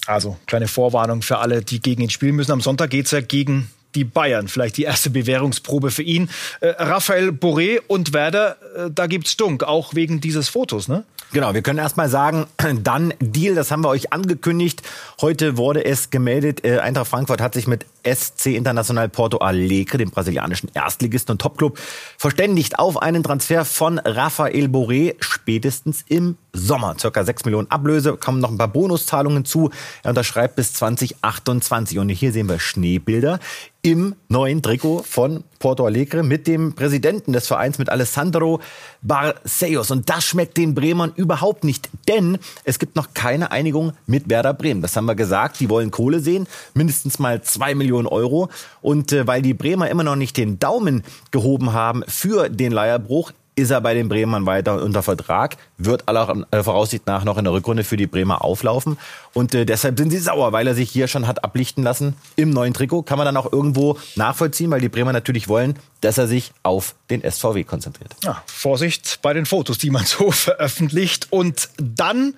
Also, 0.05 0.37
kleine 0.47 0.67
Vorwarnung 0.67 1.21
für 1.21 1.37
alle, 1.39 1.61
die 1.61 1.81
gegen 1.81 2.01
ihn 2.01 2.09
spielen 2.09 2.35
müssen. 2.35 2.51
Am 2.51 2.61
Sonntag 2.61 2.89
geht 2.89 3.05
es 3.05 3.11
ja 3.11 3.21
gegen 3.21 3.69
die 3.99 4.05
Bayern. 4.05 4.47
Vielleicht 4.47 4.77
die 4.77 4.83
erste 4.83 5.09
Bewährungsprobe 5.09 5.91
für 5.91 6.03
ihn. 6.03 6.29
Äh, 6.61 6.69
Raphael 6.69 7.29
Boré 7.29 7.81
und 7.87 8.13
Werder 8.13 8.55
äh, 8.75 8.89
da 8.91 9.07
gibt's 9.07 9.37
Dunk, 9.37 9.63
auch 9.63 9.93
wegen 9.95 10.21
dieses 10.21 10.49
Fotos, 10.49 10.87
ne? 10.87 11.03
Genau, 11.31 11.53
wir 11.53 11.61
können 11.61 11.77
erstmal 11.77 12.09
sagen, 12.09 12.47
dann 12.83 13.13
Deal, 13.19 13.53
das 13.53 13.69
haben 13.69 13.83
wir 13.83 13.89
euch 13.89 14.11
angekündigt. 14.11 14.81
Heute 15.21 15.57
wurde 15.57 15.85
es 15.85 16.09
gemeldet, 16.09 16.65
äh, 16.65 16.79
Eintracht 16.79 17.07
Frankfurt 17.07 17.41
hat 17.41 17.53
sich 17.53 17.67
mit 17.67 17.85
SC 18.03 18.47
International 18.47 19.09
Porto 19.09 19.37
Alegre, 19.37 19.97
dem 19.97 20.09
brasilianischen 20.09 20.71
Erstligisten 20.73 21.33
und 21.33 21.41
Topclub, 21.41 21.77
verständigt 22.17 22.79
auf 22.79 23.01
einen 23.01 23.23
Transfer 23.23 23.65
von 23.65 23.99
Rafael 23.99 24.65
Boré 24.65 25.15
spätestens 25.19 26.03
im 26.07 26.37
Sommer. 26.53 26.95
Circa 26.99 27.23
6 27.23 27.45
Millionen 27.45 27.69
Ablöse, 27.71 28.17
kommen 28.17 28.39
noch 28.39 28.51
ein 28.51 28.57
paar 28.57 28.67
Bonuszahlungen 28.67 29.45
zu. 29.45 29.69
Er 30.03 30.09
unterschreibt 30.09 30.55
bis 30.55 30.73
2028. 30.73 31.99
Und 31.99 32.09
hier 32.09 32.31
sehen 32.31 32.49
wir 32.49 32.59
Schneebilder 32.59 33.39
im 33.81 34.15
neuen 34.27 34.61
Trikot 34.61 35.03
von 35.03 35.43
Porto 35.59 35.85
Alegre 35.85 36.21
mit 36.21 36.47
dem 36.47 36.73
Präsidenten 36.73 37.31
des 37.31 37.47
Vereins, 37.47 37.77
mit 37.77 37.89
Alessandro 37.89 38.59
Barcelos. 39.01 39.89
Und 39.91 40.09
das 40.09 40.25
schmeckt 40.25 40.57
den 40.57 40.75
Bremern 40.75 41.13
überhaupt 41.15 41.63
nicht, 41.63 41.89
denn 42.07 42.37
es 42.65 42.77
gibt 42.77 42.97
noch 42.97 43.13
keine 43.13 43.51
Einigung 43.51 43.93
mit 44.05 44.29
Werder 44.29 44.53
Bremen. 44.53 44.81
Das 44.81 44.97
haben 44.97 45.05
wir 45.05 45.15
gesagt. 45.15 45.59
Die 45.61 45.69
wollen 45.69 45.91
Kohle 45.91 46.19
sehen, 46.19 46.47
mindestens 46.73 47.19
mal 47.19 47.41
zwei 47.41 47.73
Millionen 47.73 48.07
Euro. 48.07 48.49
Und 48.81 49.13
äh, 49.13 49.27
weil 49.27 49.41
die 49.41 49.53
Bremer 49.53 49.89
immer 49.89 50.03
noch 50.03 50.17
nicht 50.17 50.35
den 50.35 50.59
Daumen 50.59 51.03
gehoben 51.31 51.71
haben 51.71 52.03
für 52.07 52.49
den 52.49 52.73
Leierbruch, 52.73 53.31
ist 53.55 53.71
er 53.71 53.81
bei 53.81 53.93
den 53.93 54.09
Bremern 54.09 54.45
weiter 54.45 54.81
unter 54.81 55.03
Vertrag, 55.03 55.57
wird 55.77 56.07
aller 56.07 56.45
äh, 56.51 56.63
Voraussicht 56.63 57.07
nach 57.07 57.23
noch 57.23 57.37
in 57.37 57.43
der 57.43 57.53
Rückrunde 57.53 57.83
für 57.83 57.97
die 57.97 58.07
Bremer 58.07 58.43
auflaufen. 58.43 58.97
Und 59.33 59.53
äh, 59.53 59.65
deshalb 59.65 59.97
sind 59.97 60.11
sie 60.11 60.17
sauer, 60.17 60.51
weil 60.51 60.67
er 60.67 60.75
sich 60.75 60.89
hier 60.89 61.07
schon 61.07 61.27
hat 61.27 61.43
ablichten 61.43 61.83
lassen 61.83 62.15
im 62.35 62.49
neuen 62.49 62.73
Trikot. 62.73 63.03
Kann 63.03 63.17
man 63.17 63.25
dann 63.25 63.37
auch 63.37 63.51
irgendwo 63.51 63.97
nachvollziehen, 64.15 64.71
weil 64.71 64.81
die 64.81 64.89
Bremer 64.89 65.13
natürlich 65.13 65.47
wollen, 65.47 65.77
dass 66.01 66.17
er 66.17 66.27
sich 66.27 66.51
auf 66.63 66.95
den 67.09 67.21
SVW 67.29 67.63
konzentriert. 67.63 68.15
Ja, 68.23 68.41
Vorsicht 68.45 69.19
bei 69.21 69.33
den 69.33 69.45
Fotos, 69.45 69.77
die 69.77 69.91
man 69.91 70.05
so 70.05 70.31
veröffentlicht. 70.31 71.27
Und 71.29 71.69
dann 71.77 72.33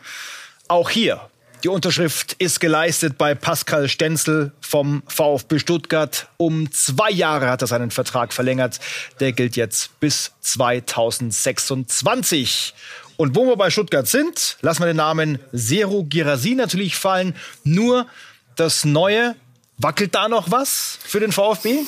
auch 0.68 0.89
hier 0.89 1.22
die 1.63 1.70
Unterschrift 1.70 2.34
ist 2.34 2.60
geleistet 2.60 3.18
bei 3.18 3.34
Pascal 3.36 3.88
Stenzel 3.88 4.51
vom 4.62 5.03
VfB 5.08 5.60
Stuttgart. 5.60 6.27
Um 6.38 6.72
zwei 6.72 7.12
Jahre 7.12 7.50
hat 7.50 7.62
er 7.62 7.68
seinen 7.68 7.91
Vertrag 7.91 8.34
verlängert. 8.34 8.80
Der 9.20 9.32
gilt 9.32 9.56
jetzt 9.56 10.00
bis 10.00 10.32
2026. 10.41 12.74
Und 13.18 13.36
wo 13.36 13.46
wir 13.46 13.58
bei 13.58 13.70
Stuttgart 13.70 14.08
sind, 14.08 14.58
lassen 14.62 14.82
wir 14.82 14.88
den 14.88 14.98
Namen 14.98 15.38
Zero 15.56 16.03
Girasi 16.03 16.56
natürlich 16.56 16.96
fallen. 16.96 17.36
Nur 17.63 18.08
das 18.56 18.84
Neue, 18.84 19.36
wackelt 19.77 20.15
da 20.15 20.27
noch 20.27 20.50
was 20.50 20.98
für 21.03 21.20
den 21.20 21.32
VfB? 21.32 21.82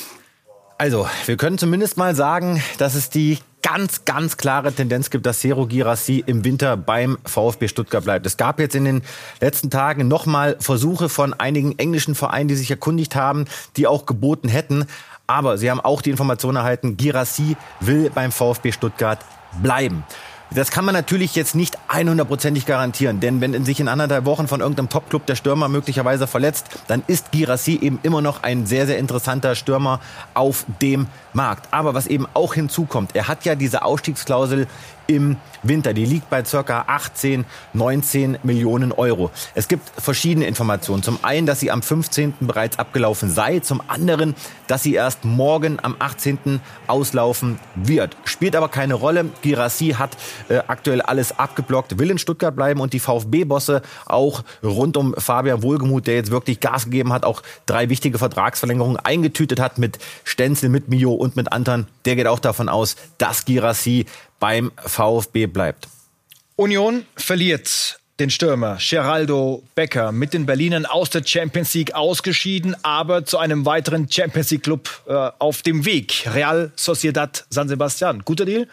Also, 0.84 1.08
wir 1.28 1.38
können 1.38 1.58
zumindest 1.58 1.96
mal 1.96 2.14
sagen, 2.14 2.62
dass 2.78 2.96
es 2.96 3.10
die 3.10 3.38
ganz, 3.62 4.04
ganz 4.04 4.36
klare 4.36 4.74
Tendenz 4.74 5.10
gibt, 5.10 5.26
dass 5.26 5.40
Sero 5.40 5.66
Girassi 5.66 6.22
im 6.28 6.44
Winter 6.44 6.76
beim 6.76 7.20
VfB 7.24 7.70
Stuttgart 7.70 8.04
bleibt. 8.04 8.26
Es 8.26 8.36
gab 8.36 8.60
jetzt 8.60 8.76
in 8.76 8.84
den 8.84 9.02
letzten 9.40 9.70
Tagen 9.70 10.10
nochmal 10.10 10.58
Versuche 10.60 11.08
von 11.08 11.34
einigen 11.34 11.80
englischen 11.80 12.16
Vereinen, 12.16 12.50
die 12.50 12.56
sich 12.56 12.70
erkundigt 12.70 13.16
haben, 13.16 13.46
die 13.78 13.88
auch 13.88 14.06
geboten 14.06 14.50
hätten. 14.50 14.86
Aber 15.26 15.58
sie 15.58 15.72
haben 15.72 15.80
auch 15.80 16.02
die 16.02 16.10
Information 16.10 16.58
erhalten, 16.58 16.98
Girassi 16.98 17.56
will 17.80 18.12
beim 18.14 18.34
VfB 18.34 18.74
Stuttgart 18.74 19.20
bleiben. 19.62 20.04
Das 20.56 20.70
kann 20.70 20.86
man 20.86 20.94
natürlich 20.94 21.36
jetzt 21.36 21.56
nicht 21.56 21.80
100%ig 21.90 22.66
garantieren, 22.68 23.20
denn 23.20 23.42
wenn 23.42 23.66
sich 23.66 23.80
in 23.80 23.88
anderthalb 23.88 24.26
Wochen 24.26 24.48
von 24.48 24.62
irgendeinem 24.62 24.88
Topclub 24.88 25.26
der 25.26 25.36
Stürmer 25.36 25.68
möglicherweise 25.68 26.28
verletzt, 26.28 26.68
dann 26.88 27.02
ist 27.08 27.32
Girassi 27.32 27.80
eben 27.82 28.00
immer 28.04 28.22
noch 28.22 28.44
ein 28.44 28.68
sehr, 28.68 28.86
sehr 28.86 29.00
interessanter 29.00 29.56
Stürmer 29.56 30.00
auf 30.36 30.66
dem 30.80 31.08
Markt. 31.34 31.70
Aber 31.72 31.96
was 31.96 32.06
eben 32.06 32.28
auch 32.36 32.54
hinzukommt, 32.54 33.16
er 33.16 33.28
hat 33.28 33.46
ja 33.46 33.56
diese 33.56 33.84
Ausstiegsklausel 33.84 34.68
im 35.08 35.38
Winter. 35.64 35.94
Die 35.94 36.06
liegt 36.06 36.30
bei 36.30 36.44
circa 36.44 36.86
18, 36.88 37.46
19 37.74 38.38
Millionen 38.44 38.92
Euro. 38.92 39.32
Es 39.56 39.68
gibt 39.68 39.90
verschiedene 40.02 40.46
Informationen. 40.46 41.04
Zum 41.04 41.20
einen, 41.24 41.46
dass 41.46 41.60
sie 41.60 41.72
am 41.72 41.82
15. 41.82 42.36
bereits 42.42 42.80
abgelaufen 42.80 43.30
sei. 43.30 43.60
Zum 43.60 43.82
anderen, 43.88 44.36
dass 44.68 44.84
sie 44.84 44.94
erst 44.94 45.26
morgen 45.26 45.78
am 45.82 45.96
18. 46.00 46.62
auslaufen 46.88 47.60
wird. 47.76 48.16
Spielt 48.26 48.56
aber 48.56 48.70
keine 48.70 48.94
Rolle. 48.94 49.26
Girassi 49.42 49.96
hat 49.98 50.12
äh, 50.50 50.60
aktuell 50.68 51.02
alles 51.02 51.38
abgeblockt, 51.38 52.00
will 52.00 52.12
in 52.12 52.18
Stuttgart 52.18 52.56
bleiben 52.56 52.80
und 52.80 52.94
die 52.94 53.00
VfB-Bosse 53.00 53.82
auch 54.06 54.44
rund 54.64 54.98
um 54.98 55.14
Fabian 55.18 55.64
Wohlgemuth, 55.64 56.08
der 56.08 56.16
jetzt 56.16 56.32
wirklich 56.32 56.60
Gas 56.60 56.86
gegeben 56.86 57.14
hat, 57.14 57.26
auch 57.26 57.42
drei 57.66 57.90
wichtige 57.90 58.18
Vertragsverlängerungen 58.18 58.98
eingetütet 58.98 59.60
hat 59.60 59.78
mit 59.78 60.00
Stenzel, 60.24 60.70
mit 60.70 60.90
Mio 60.90 61.14
und 61.14 61.36
mit 61.36 61.52
Anton. 61.52 61.88
Der 62.06 62.16
geht 62.16 62.28
auch 62.28 62.40
davon 62.40 62.70
aus, 62.70 62.96
dass 63.18 63.46
Girassi 63.46 64.06
beim 64.40 64.72
VfB 64.78 65.48
bleibt. 65.48 65.88
Union 66.56 67.06
verliert 67.16 68.00
den 68.20 68.30
Stürmer 68.30 68.78
Geraldo 68.80 69.64
Becker 69.74 70.12
mit 70.12 70.34
den 70.34 70.46
Berlinern 70.46 70.86
aus 70.86 71.10
der 71.10 71.24
Champions 71.26 71.74
League 71.74 71.96
ausgeschieden, 71.96 72.76
aber 72.84 73.26
zu 73.26 73.38
einem 73.38 73.66
weiteren 73.66 74.10
Champions 74.10 74.52
League 74.52 74.64
Club 74.64 74.90
äh, 75.08 75.32
auf 75.40 75.62
dem 75.64 75.86
Weg. 75.86 76.30
Real 76.34 76.72
Sociedad 76.76 77.46
San 77.50 77.68
Sebastian. 77.68 78.22
Guter 78.24 78.46
Deal? 78.46 78.68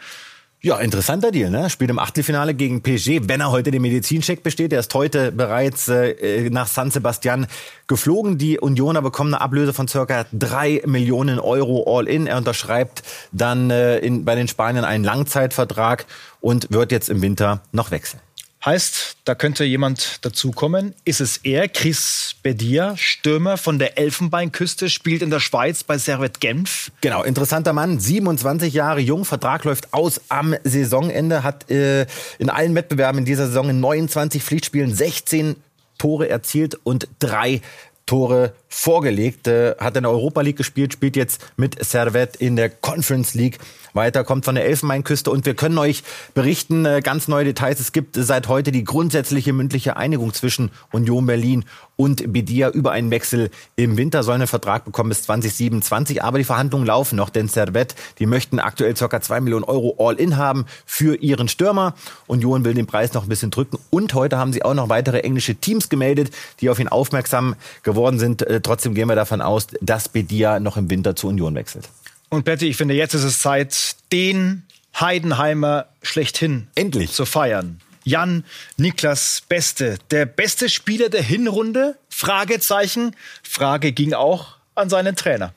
Ja, 0.62 0.78
interessanter 0.78 1.30
Deal, 1.30 1.48
ne? 1.48 1.70
Spielt 1.70 1.88
im 1.88 1.98
Achtelfinale 1.98 2.52
gegen 2.52 2.82
PSG, 2.82 3.28
wenn 3.28 3.40
er 3.40 3.50
heute 3.50 3.70
den 3.70 3.80
Medizincheck 3.80 4.42
besteht. 4.42 4.74
Er 4.74 4.80
ist 4.80 4.92
heute 4.92 5.32
bereits 5.32 5.88
äh, 5.88 6.50
nach 6.50 6.66
San 6.66 6.90
Sebastian 6.90 7.46
geflogen. 7.86 8.36
Die 8.36 8.58
Unioner 8.60 9.00
bekommen 9.00 9.32
eine 9.32 9.40
Ablöse 9.40 9.72
von 9.72 9.88
circa 9.88 10.26
drei 10.32 10.82
Millionen 10.84 11.38
Euro 11.38 11.96
all-in. 11.96 12.26
Er 12.26 12.36
unterschreibt 12.36 13.02
dann 13.32 13.70
äh, 13.70 14.00
in, 14.00 14.26
bei 14.26 14.34
den 14.34 14.48
Spaniern 14.48 14.84
einen 14.84 15.02
Langzeitvertrag 15.02 16.04
und 16.42 16.70
wird 16.70 16.92
jetzt 16.92 17.08
im 17.08 17.22
Winter 17.22 17.62
noch 17.72 17.90
wechseln. 17.90 18.20
Heißt, 18.62 19.16
da 19.24 19.34
könnte 19.34 19.64
jemand 19.64 20.22
dazukommen. 20.22 20.94
Ist 21.06 21.22
es 21.22 21.38
er, 21.38 21.66
Chris 21.68 22.34
Bedia, 22.42 22.94
Stürmer 22.94 23.56
von 23.56 23.78
der 23.78 23.96
Elfenbeinküste, 23.96 24.90
spielt 24.90 25.22
in 25.22 25.30
der 25.30 25.40
Schweiz 25.40 25.82
bei 25.82 25.96
Servet 25.96 26.40
Genf? 26.40 26.92
Genau, 27.00 27.22
interessanter 27.22 27.72
Mann, 27.72 27.98
27 27.98 28.74
Jahre 28.74 29.00
jung, 29.00 29.24
Vertrag 29.24 29.64
läuft 29.64 29.94
aus 29.94 30.20
am 30.28 30.54
Saisonende, 30.62 31.42
hat 31.42 31.70
äh, 31.70 32.06
in 32.38 32.50
allen 32.50 32.74
Wettbewerben 32.74 33.20
in 33.20 33.24
dieser 33.24 33.46
Saison 33.46 33.70
in 33.70 33.80
29 33.80 34.42
Pflichtspielen 34.42 34.94
16 34.94 35.56
Tore 35.96 36.28
erzielt 36.28 36.78
und 36.84 37.08
drei 37.18 37.62
Tore 38.04 38.52
vorgelegt. 38.68 39.46
Äh, 39.46 39.76
hat 39.78 39.96
in 39.96 40.02
der 40.02 40.12
Europa 40.12 40.42
League 40.42 40.56
gespielt, 40.56 40.92
spielt 40.92 41.16
jetzt 41.16 41.40
mit 41.56 41.82
Servet 41.82 42.36
in 42.36 42.56
der 42.56 42.68
Conference 42.68 43.34
League 43.34 43.58
weiter, 43.92 44.24
kommt 44.24 44.44
von 44.44 44.54
der 44.54 44.64
Elfenbeinküste 44.66 45.30
und 45.30 45.46
wir 45.46 45.54
können 45.54 45.78
euch 45.78 46.02
berichten, 46.34 46.84
äh, 46.84 47.00
ganz 47.02 47.28
neue 47.28 47.44
Details. 47.44 47.80
Es 47.80 47.92
gibt 47.92 48.16
seit 48.16 48.48
heute 48.48 48.72
die 48.72 48.84
grundsätzliche 48.84 49.52
mündliche 49.52 49.96
Einigung 49.96 50.32
zwischen 50.32 50.70
Union 50.92 51.26
Berlin 51.26 51.64
und 52.00 52.32
Bedia 52.32 52.70
über 52.70 52.92
einen 52.92 53.10
Wechsel 53.10 53.50
im 53.76 53.98
Winter. 53.98 54.22
Sollen 54.22 54.40
einen 54.40 54.48
Vertrag 54.48 54.86
bekommen 54.86 55.10
bis 55.10 55.22
2027, 55.24 56.22
aber 56.22 56.38
die 56.38 56.44
Verhandlungen 56.44 56.86
laufen 56.86 57.16
noch, 57.16 57.28
denn 57.28 57.46
Servet, 57.46 57.94
die 58.18 58.26
möchten 58.26 58.58
aktuell 58.58 58.94
ca. 58.94 59.20
2 59.20 59.40
Millionen 59.40 59.64
Euro 59.64 59.96
All-In 59.98 60.38
haben 60.38 60.64
für 60.86 61.16
ihren 61.16 61.48
Stürmer. 61.48 61.94
Union 62.26 62.64
will 62.64 62.72
den 62.72 62.86
Preis 62.86 63.12
noch 63.12 63.24
ein 63.24 63.28
bisschen 63.28 63.50
drücken 63.50 63.78
und 63.90 64.14
heute 64.14 64.38
haben 64.38 64.52
sie 64.54 64.64
auch 64.64 64.74
noch 64.74 64.88
weitere 64.88 65.20
englische 65.20 65.56
Teams 65.56 65.90
gemeldet, 65.90 66.30
die 66.60 66.70
auf 66.70 66.78
ihn 66.78 66.88
aufmerksam 66.88 67.54
geworden 67.82 68.18
sind. 68.18 68.42
Äh, 68.42 68.62
trotzdem 68.62 68.94
gehen 68.94 69.08
wir 69.08 69.16
davon 69.16 69.42
aus, 69.42 69.66
dass 69.82 70.08
Bedia 70.08 70.58
noch 70.58 70.78
im 70.78 70.88
Winter 70.88 71.14
zu 71.16 71.28
Union 71.28 71.54
wechselt. 71.54 71.88
Und 72.30 72.44
Betty, 72.44 72.68
ich 72.68 72.76
finde, 72.76 72.94
jetzt 72.94 73.14
ist 73.14 73.24
es 73.24 73.40
Zeit, 73.40 73.96
den 74.12 74.62
Heidenheimer 74.98 75.86
schlechthin 76.00 76.68
endlich 76.76 77.10
zu 77.10 77.26
feiern. 77.26 77.80
Jan 78.04 78.44
Niklas 78.76 79.42
Beste, 79.48 79.98
der 80.12 80.26
beste 80.26 80.68
Spieler 80.68 81.08
der 81.08 81.22
Hinrunde? 81.22 81.96
Fragezeichen. 82.08 83.16
Frage 83.42 83.92
ging 83.92 84.14
auch 84.14 84.56
an 84.76 84.88
seinen 84.88 85.16
Trainer. 85.16 85.52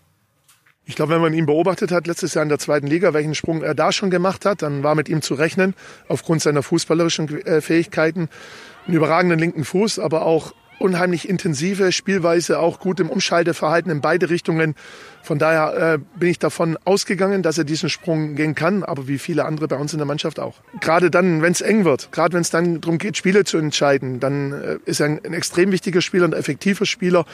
Ich 0.85 0.95
glaube, 0.95 1.13
wenn 1.13 1.21
man 1.21 1.33
ihn 1.33 1.45
beobachtet 1.45 1.91
hat 1.91 2.07
letztes 2.07 2.33
Jahr 2.33 2.43
in 2.43 2.49
der 2.49 2.59
zweiten 2.59 2.87
Liga, 2.87 3.13
welchen 3.13 3.35
Sprung 3.35 3.61
er 3.61 3.75
da 3.75 3.91
schon 3.91 4.09
gemacht 4.09 4.43
hat, 4.43 4.63
dann 4.63 4.83
war 4.83 4.95
mit 4.95 5.07
ihm 5.07 5.21
zu 5.21 5.35
rechnen 5.35 5.75
aufgrund 6.09 6.41
seiner 6.41 6.63
fußballerischen 6.63 7.45
äh, 7.45 7.61
Fähigkeiten. 7.61 8.29
Einen 8.87 8.97
überragenden 8.97 9.39
linken 9.39 9.63
Fuß, 9.63 9.99
aber 9.99 10.25
auch 10.25 10.53
unheimlich 10.83 11.27
intensive 11.27 11.91
Spielweise, 11.91 12.59
auch 12.59 12.79
gut 12.79 12.99
im 12.99 13.09
Umschalteverhalten 13.09 13.91
in 13.91 14.01
beide 14.01 14.29
Richtungen. 14.29 14.75
Von 15.23 15.39
daher 15.39 15.93
äh, 15.93 15.99
bin 16.19 16.29
ich 16.29 16.39
davon 16.39 16.77
ausgegangen, 16.83 17.41
dass 17.41 17.57
er 17.57 17.63
diesen 17.63 17.89
Sprung 17.89 18.35
gehen 18.35 18.55
kann, 18.55 18.83
aber 18.83 19.07
wie 19.07 19.17
viele 19.17 19.45
andere 19.45 19.69
bei 19.69 19.77
uns 19.77 19.93
in 19.93 19.99
der 19.99 20.05
Mannschaft 20.05 20.39
auch. 20.39 20.55
Gerade 20.81 21.09
dann, 21.09 21.41
wenn 21.41 21.53
es 21.53 21.61
eng 21.61 21.85
wird, 21.85 22.11
gerade 22.11 22.33
wenn 22.33 22.41
es 22.41 22.49
dann 22.49 22.81
darum 22.81 22.97
geht, 22.97 23.15
Spiele 23.15 23.45
zu 23.45 23.57
entscheiden, 23.57 24.19
dann 24.19 24.51
äh, 24.51 24.77
ist 24.85 24.99
er 24.99 25.07
ein, 25.07 25.21
ein 25.23 25.33
extrem 25.33 25.71
wichtiger 25.71 26.01
Spieler, 26.01 26.27
ein 26.27 26.33
effektiver 26.33 26.85
Spieler. 26.85 27.25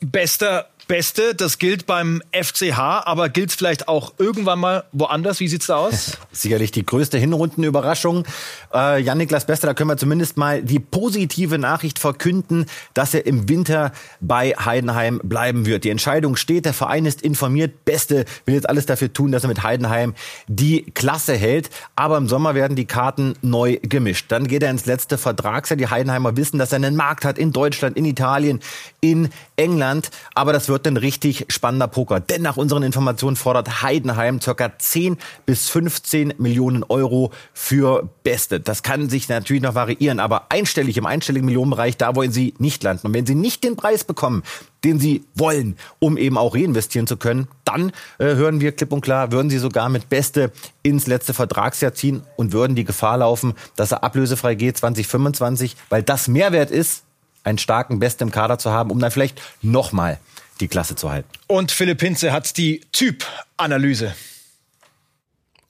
Bester 0.00 0.66
Beste, 0.88 1.34
das 1.34 1.58
gilt 1.58 1.84
beim 1.84 2.22
FCH, 2.32 2.78
aber 2.78 3.28
gilt 3.28 3.50
es 3.50 3.56
vielleicht 3.56 3.88
auch 3.88 4.14
irgendwann 4.16 4.58
mal 4.58 4.84
woanders? 4.92 5.38
Wie 5.38 5.46
sieht's 5.46 5.66
da 5.66 5.76
aus? 5.76 6.16
Sicherlich 6.32 6.70
die 6.70 6.84
größte 6.84 7.18
Hinrundenüberraschung. 7.18 8.24
Äh, 8.72 9.02
Jan-Niklas 9.02 9.44
Beste, 9.44 9.66
da 9.66 9.74
können 9.74 9.90
wir 9.90 9.98
zumindest 9.98 10.38
mal 10.38 10.62
die 10.62 10.78
positive 10.78 11.58
Nachricht 11.58 11.98
verkünden, 11.98 12.64
dass 12.94 13.12
er 13.12 13.26
im 13.26 13.50
Winter 13.50 13.92
bei 14.22 14.52
Heidenheim 14.52 15.20
bleiben 15.22 15.66
wird. 15.66 15.84
Die 15.84 15.90
Entscheidung 15.90 16.36
steht, 16.36 16.64
der 16.64 16.72
Verein 16.72 17.04
ist 17.04 17.20
informiert. 17.20 17.84
Beste 17.84 18.24
will 18.46 18.54
jetzt 18.54 18.68
alles 18.68 18.86
dafür 18.86 19.12
tun, 19.12 19.30
dass 19.30 19.44
er 19.44 19.48
mit 19.48 19.62
Heidenheim 19.62 20.14
die 20.46 20.90
Klasse 20.94 21.34
hält. 21.36 21.68
Aber 21.96 22.16
im 22.16 22.28
Sommer 22.28 22.54
werden 22.54 22.76
die 22.76 22.86
Karten 22.86 23.34
neu 23.42 23.76
gemischt. 23.82 24.32
Dann 24.32 24.48
geht 24.48 24.62
er 24.62 24.70
ins 24.70 24.86
letzte 24.86 25.18
Vertragsjahr. 25.18 25.76
Die 25.76 25.88
Heidenheimer 25.88 26.34
wissen, 26.38 26.58
dass 26.58 26.72
er 26.72 26.76
einen 26.76 26.96
Markt 26.96 27.26
hat 27.26 27.36
in 27.36 27.52
Deutschland, 27.52 27.98
in 27.98 28.06
Italien, 28.06 28.60
in 29.02 29.28
England. 29.56 29.87
Aber 30.34 30.52
das 30.52 30.68
wird 30.68 30.86
ein 30.86 30.96
richtig 30.96 31.46
spannender 31.48 31.88
Poker. 31.88 32.20
Denn 32.20 32.42
nach 32.42 32.56
unseren 32.56 32.82
Informationen 32.82 33.36
fordert 33.36 33.82
Heidenheim 33.82 34.40
ca. 34.40 34.78
10 34.78 35.16
bis 35.46 35.68
15 35.68 36.34
Millionen 36.38 36.84
Euro 36.84 37.32
für 37.52 38.08
Beste. 38.22 38.60
Das 38.60 38.82
kann 38.82 39.08
sich 39.08 39.28
natürlich 39.28 39.62
noch 39.62 39.74
variieren, 39.74 40.20
aber 40.20 40.46
einstellig 40.50 40.96
im 40.96 41.06
einstelligen 41.06 41.46
Millionenbereich, 41.46 41.96
da 41.96 42.14
wollen 42.14 42.32
sie 42.32 42.54
nicht 42.58 42.82
landen. 42.82 43.08
Und 43.08 43.14
wenn 43.14 43.26
sie 43.26 43.34
nicht 43.34 43.64
den 43.64 43.76
Preis 43.76 44.04
bekommen, 44.04 44.42
den 44.84 45.00
sie 45.00 45.24
wollen, 45.34 45.76
um 45.98 46.16
eben 46.16 46.38
auch 46.38 46.54
reinvestieren 46.54 47.06
zu 47.06 47.16
können, 47.16 47.48
dann 47.64 47.92
äh, 48.18 48.34
hören 48.34 48.60
wir 48.60 48.72
klipp 48.72 48.92
und 48.92 49.00
klar, 49.00 49.32
würden 49.32 49.50
sie 49.50 49.58
sogar 49.58 49.88
mit 49.88 50.08
Beste 50.08 50.52
ins 50.82 51.06
letzte 51.06 51.34
Vertragsjahr 51.34 51.94
ziehen 51.94 52.22
und 52.36 52.52
würden 52.52 52.76
die 52.76 52.84
Gefahr 52.84 53.18
laufen, 53.18 53.54
dass 53.76 53.92
er 53.92 54.04
ablösefrei 54.04 54.54
geht 54.54 54.76
2025, 54.78 55.76
weil 55.88 56.02
das 56.02 56.28
Mehrwert 56.28 56.70
ist, 56.70 57.04
einen 57.48 57.58
starken 57.58 57.98
Beste 57.98 58.24
im 58.24 58.30
Kader 58.30 58.58
zu 58.58 58.70
haben, 58.70 58.90
um 58.90 58.98
dann 59.00 59.10
vielleicht 59.10 59.40
nochmal 59.62 60.18
die 60.60 60.68
Klasse 60.68 60.96
zu 60.96 61.10
halten. 61.10 61.28
Und 61.46 61.70
Philipp 61.70 62.00
Hinze 62.00 62.32
hat 62.32 62.56
die 62.56 62.80
Typanalyse. 62.92 64.14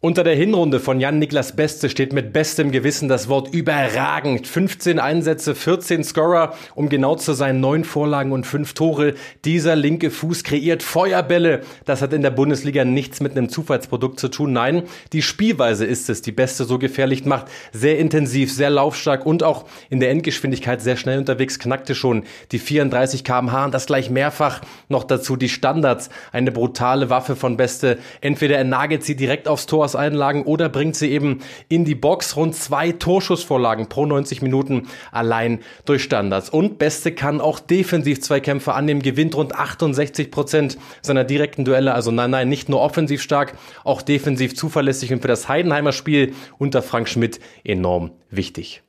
Unter 0.00 0.22
der 0.22 0.36
Hinrunde 0.36 0.78
von 0.78 1.00
Jan-Niklas 1.00 1.56
Beste 1.56 1.90
steht 1.90 2.12
mit 2.12 2.32
bestem 2.32 2.70
Gewissen 2.70 3.08
das 3.08 3.28
Wort 3.28 3.52
überragend. 3.52 4.46
15 4.46 5.00
Einsätze, 5.00 5.56
14 5.56 6.04
Scorer, 6.04 6.54
um 6.76 6.88
genau 6.88 7.16
zu 7.16 7.32
sein, 7.32 7.58
9 7.58 7.82
Vorlagen 7.82 8.30
und 8.30 8.46
5 8.46 8.74
Tore. 8.74 9.14
Dieser 9.44 9.74
linke 9.74 10.12
Fuß 10.12 10.44
kreiert 10.44 10.84
Feuerbälle. 10.84 11.62
Das 11.84 12.00
hat 12.00 12.12
in 12.12 12.22
der 12.22 12.30
Bundesliga 12.30 12.84
nichts 12.84 13.20
mit 13.20 13.32
einem 13.32 13.48
Zufallsprodukt 13.48 14.20
zu 14.20 14.28
tun. 14.28 14.52
Nein, 14.52 14.84
die 15.12 15.20
Spielweise 15.20 15.84
ist 15.84 16.08
es, 16.08 16.22
die 16.22 16.30
Beste 16.30 16.62
so 16.62 16.78
gefährlich 16.78 17.24
macht. 17.24 17.46
Sehr 17.72 17.98
intensiv, 17.98 18.52
sehr 18.52 18.70
laufstark 18.70 19.26
und 19.26 19.42
auch 19.42 19.64
in 19.90 19.98
der 19.98 20.10
Endgeschwindigkeit 20.10 20.80
sehr 20.80 20.96
schnell 20.96 21.18
unterwegs, 21.18 21.58
knackte 21.58 21.96
schon 21.96 22.22
die 22.52 22.60
34 22.60 23.24
kmh 23.24 23.64
und 23.64 23.74
das 23.74 23.86
gleich 23.86 24.10
mehrfach. 24.10 24.60
Noch 24.88 25.02
dazu 25.02 25.34
die 25.34 25.48
Standards. 25.48 26.08
Eine 26.30 26.52
brutale 26.52 27.10
Waffe 27.10 27.34
von 27.34 27.56
Beste. 27.56 27.98
Entweder 28.20 28.58
er 28.58 28.62
nagelt 28.62 29.02
sie 29.02 29.16
direkt 29.16 29.48
aufs 29.48 29.66
Tor 29.66 29.87
Einlagen 29.96 30.44
oder 30.44 30.68
bringt 30.68 30.96
sie 30.96 31.10
eben 31.10 31.40
in 31.68 31.84
die 31.84 31.94
Box. 31.94 32.36
Rund 32.36 32.54
zwei 32.54 32.92
Torschussvorlagen 32.92 33.88
pro 33.88 34.06
90 34.06 34.42
Minuten 34.42 34.88
allein 35.12 35.60
durch 35.84 36.02
Standards. 36.02 36.50
Und 36.50 36.78
Beste 36.78 37.12
kann 37.12 37.40
auch 37.40 37.60
defensiv 37.60 38.20
zwei 38.20 38.40
Kämpfe 38.40 38.74
annehmen, 38.74 39.02
gewinnt 39.02 39.34
rund 39.34 39.54
68 39.54 40.30
Prozent 40.30 40.78
seiner 41.02 41.24
direkten 41.24 41.64
Duelle. 41.64 41.94
Also 41.94 42.10
nein, 42.10 42.30
nein, 42.30 42.48
nicht 42.48 42.68
nur 42.68 42.80
offensiv 42.80 43.22
stark, 43.22 43.56
auch 43.84 44.02
defensiv 44.02 44.54
zuverlässig 44.54 45.12
und 45.12 45.22
für 45.22 45.28
das 45.28 45.48
Heidenheimer 45.48 45.92
Spiel 45.92 46.34
unter 46.58 46.82
Frank 46.82 47.08
Schmidt 47.08 47.40
enorm 47.64 48.12
wichtig. 48.30 48.82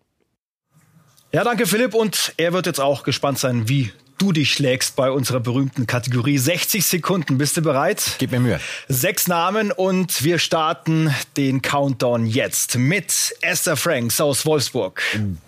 Ja, 1.31 1.43
danke 1.43 1.67
Philipp 1.67 1.93
und 1.93 2.33
er 2.37 2.53
wird 2.53 2.65
jetzt 2.65 2.79
auch 2.79 3.03
gespannt 3.03 3.37
sein, 3.37 3.69
wie 3.69 3.91
du 4.21 4.31
dich 4.31 4.53
schlägst 4.53 4.95
bei 4.95 5.09
unserer 5.09 5.39
berühmten 5.39 5.87
Kategorie. 5.87 6.37
60 6.37 6.85
Sekunden. 6.85 7.37
Bist 7.37 7.57
du 7.57 7.61
bereit? 7.61 8.15
Gib 8.19 8.31
mir 8.31 8.39
Mühe. 8.39 8.59
Sechs 8.87 9.27
Namen 9.27 9.71
und 9.71 10.23
wir 10.23 10.37
starten 10.39 11.13
den 11.37 11.61
Countdown 11.61 12.25
jetzt 12.25 12.77
mit 12.77 13.35
Esther 13.41 13.77
Franks 13.77 14.21
aus 14.21 14.45
Wolfsburg. 14.45 15.01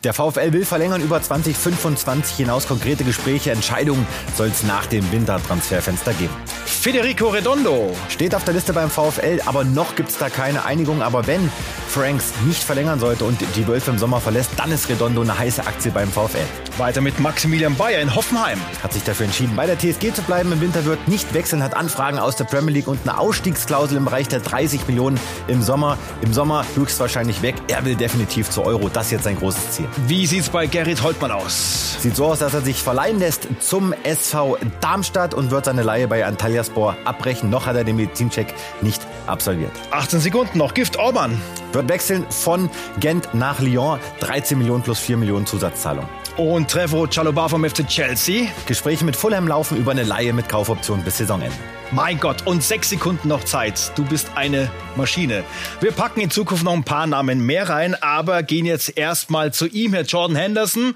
Der 0.03 0.13
VfL 0.13 0.53
will 0.53 0.65
verlängern 0.65 1.01
über 1.01 1.21
2025 1.21 2.37
hinaus. 2.37 2.67
Konkrete 2.67 3.03
Gespräche, 3.03 3.51
Entscheidungen 3.51 4.07
soll 4.35 4.47
es 4.47 4.63
nach 4.63 4.85
dem 4.85 5.11
Wintertransferfenster 5.11 6.13
geben. 6.13 6.33
Federico 6.81 7.27
Redondo 7.27 7.95
steht 8.09 8.33
auf 8.33 8.43
der 8.43 8.55
Liste 8.55 8.73
beim 8.73 8.89
VfL, 8.89 9.39
aber 9.45 9.63
noch 9.63 9.93
gibt 9.95 10.09
es 10.09 10.17
da 10.17 10.31
keine 10.31 10.65
Einigung. 10.65 11.03
Aber 11.03 11.27
wenn 11.27 11.51
Franks 11.87 12.33
nicht 12.43 12.63
verlängern 12.63 12.99
sollte 12.99 13.23
und 13.23 13.39
die 13.55 13.67
Wölfe 13.67 13.91
im 13.91 13.99
Sommer 13.99 14.19
verlässt, 14.19 14.49
dann 14.57 14.71
ist 14.71 14.89
Redondo 14.89 15.21
eine 15.21 15.37
heiße 15.37 15.67
Aktie 15.67 15.91
beim 15.91 16.09
VfL. 16.09 16.39
Weiter 16.79 17.01
mit 17.01 17.19
Maximilian 17.19 17.75
Bayer 17.75 18.01
in 18.01 18.15
Hoffenheim 18.15 18.59
hat 18.81 18.93
sich 18.93 19.03
dafür 19.03 19.27
entschieden, 19.27 19.55
bei 19.55 19.67
der 19.67 19.77
TSG 19.77 20.11
zu 20.11 20.23
bleiben. 20.23 20.51
Im 20.53 20.59
Winter 20.61 20.83
wird 20.85 21.07
nicht 21.07 21.35
wechseln, 21.35 21.61
hat 21.61 21.75
Anfragen 21.75 22.17
aus 22.17 22.35
der 22.35 22.45
Premier 22.45 22.73
League 22.73 22.87
und 22.87 22.99
eine 23.03 23.19
Ausstiegsklausel 23.19 23.97
im 23.97 24.05
Bereich 24.05 24.27
der 24.27 24.39
30 24.39 24.87
Millionen 24.87 25.19
im 25.47 25.61
Sommer. 25.61 25.99
Im 26.23 26.33
Sommer 26.33 26.65
höchstwahrscheinlich 26.73 27.43
weg. 27.43 27.53
Er 27.67 27.85
will 27.85 27.93
definitiv 27.93 28.49
zu 28.49 28.63
Euro. 28.63 28.89
Das 28.89 29.05
ist 29.05 29.11
jetzt 29.11 29.25
sein 29.25 29.37
großes 29.37 29.69
Ziel. 29.71 29.87
Wie 30.07 30.25
sieht's 30.25 30.49
bei 30.49 30.65
Gerrit 30.65 31.03
Holtmann 31.03 31.31
aus? 31.31 31.97
Sieht 31.99 32.15
so 32.15 32.25
aus, 32.25 32.39
dass 32.39 32.55
er 32.55 32.61
sich 32.61 32.81
verleihen 32.81 33.19
lässt 33.19 33.47
zum 33.59 33.93
SV 34.03 34.57
Darmstadt 34.79 35.35
und 35.35 35.51
wird 35.51 35.65
seine 35.65 35.83
Leihe 35.83 36.07
bei 36.07 36.25
Antalyaspor 36.71 36.97
abbrechen. 37.05 37.49
Noch 37.49 37.65
hat 37.65 37.75
er 37.75 37.83
den 37.83 37.95
Medizincheck 37.95 38.53
nicht 38.81 39.01
absolviert. 39.27 39.71
18 39.91 40.19
Sekunden 40.19 40.57
noch. 40.57 40.73
Gift 40.73 40.97
Orban. 40.97 41.39
Wird 41.73 41.89
wechseln 41.89 42.25
von 42.29 42.69
Gent 42.99 43.33
nach 43.33 43.59
Lyon. 43.59 43.99
13 44.19 44.57
Millionen 44.57 44.83
plus 44.83 44.99
4 44.99 45.17
Millionen 45.17 45.45
Zusatzzahlung. 45.45 46.07
Und 46.37 46.71
Trevo 46.71 47.07
Chalobah 47.07 47.49
vom 47.49 47.63
FC 47.63 47.85
Chelsea. 47.87 48.47
Gespräche 48.65 49.05
mit 49.05 49.15
Fulham 49.15 49.47
laufen 49.47 49.77
über 49.77 49.91
eine 49.91 50.03
Laie 50.03 50.33
mit 50.33 50.47
Kaufoption 50.47 51.03
bis 51.03 51.17
Saisonende. 51.17 51.55
Mein 51.93 52.21
Gott, 52.21 52.47
und 52.47 52.63
sechs 52.63 52.89
Sekunden 52.89 53.27
noch 53.27 53.43
Zeit. 53.43 53.91
Du 53.97 54.05
bist 54.05 54.31
eine 54.35 54.71
Maschine. 54.95 55.43
Wir 55.81 55.91
packen 55.91 56.21
in 56.21 56.31
Zukunft 56.31 56.63
noch 56.63 56.71
ein 56.71 56.85
paar 56.85 57.05
Namen 57.05 57.45
mehr 57.45 57.67
rein, 57.67 58.01
aber 58.01 58.43
gehen 58.43 58.65
jetzt 58.65 58.97
erstmal 58.97 59.51
zu 59.51 59.67
ihm, 59.67 59.91
Herr 59.91 60.03
Jordan 60.03 60.37
Henderson. 60.37 60.95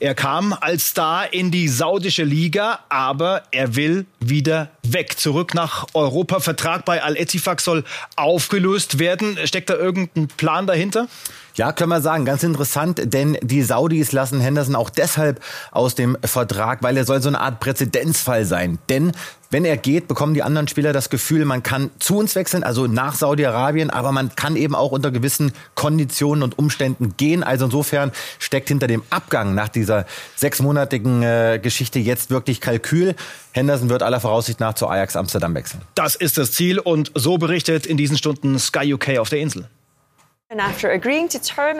Er 0.00 0.14
kam 0.14 0.52
als 0.52 0.88
Star 0.88 1.32
in 1.32 1.50
die 1.50 1.66
saudische 1.68 2.24
Liga, 2.24 2.80
aber 2.90 3.44
er 3.52 3.74
will 3.74 4.04
wieder 4.20 4.68
weg. 4.92 5.18
Zurück 5.18 5.54
nach 5.54 5.86
Europa. 5.94 6.40
Vertrag 6.40 6.84
bei 6.84 7.02
Al-Ettifaq 7.02 7.60
soll 7.60 7.84
aufgelöst 8.16 8.98
werden. 8.98 9.38
Steckt 9.44 9.70
da 9.70 9.74
irgendein 9.74 10.28
Plan 10.28 10.66
dahinter? 10.66 11.08
Ja, 11.56 11.70
können 11.70 11.90
wir 11.90 12.00
sagen, 12.00 12.24
ganz 12.24 12.42
interessant, 12.42 13.00
denn 13.04 13.38
die 13.40 13.62
Saudis 13.62 14.10
lassen 14.10 14.40
Henderson 14.40 14.74
auch 14.74 14.90
deshalb 14.90 15.40
aus 15.70 15.94
dem 15.94 16.18
Vertrag, 16.24 16.82
weil 16.82 16.96
er 16.96 17.04
soll 17.04 17.22
so 17.22 17.28
eine 17.28 17.38
Art 17.38 17.60
Präzedenzfall 17.60 18.44
sein. 18.44 18.78
Denn 18.88 19.12
wenn 19.50 19.64
er 19.64 19.76
geht, 19.76 20.08
bekommen 20.08 20.34
die 20.34 20.42
anderen 20.42 20.66
Spieler 20.66 20.92
das 20.92 21.10
Gefühl, 21.10 21.44
man 21.44 21.62
kann 21.62 21.92
zu 22.00 22.16
uns 22.16 22.34
wechseln, 22.34 22.64
also 22.64 22.88
nach 22.88 23.14
Saudi-Arabien, 23.14 23.90
aber 23.90 24.10
man 24.10 24.34
kann 24.34 24.56
eben 24.56 24.74
auch 24.74 24.90
unter 24.90 25.12
gewissen 25.12 25.52
Konditionen 25.76 26.42
und 26.42 26.58
Umständen 26.58 27.14
gehen. 27.16 27.44
Also 27.44 27.66
insofern 27.66 28.10
steckt 28.40 28.66
hinter 28.66 28.88
dem 28.88 29.04
Abgang 29.10 29.54
nach 29.54 29.68
dieser 29.68 30.06
sechsmonatigen 30.34 31.22
äh, 31.22 31.60
Geschichte 31.62 32.00
jetzt 32.00 32.30
wirklich 32.30 32.60
Kalkül. 32.60 33.14
Henderson 33.52 33.90
wird 33.90 34.02
aller 34.02 34.18
Voraussicht 34.18 34.58
nach 34.58 34.73
zu 34.74 34.88
Ajax 34.88 35.16
Amsterdam 35.16 35.54
wechseln. 35.54 35.82
Das 35.94 36.14
ist 36.14 36.38
das 36.38 36.52
Ziel 36.52 36.78
und 36.78 37.12
so 37.14 37.38
berichtet 37.38 37.86
in 37.86 37.96
diesen 37.96 38.16
Stunden 38.16 38.58
Sky 38.58 38.94
UK 38.94 39.18
auf 39.18 39.28
der 39.28 39.40
Insel. 39.40 39.68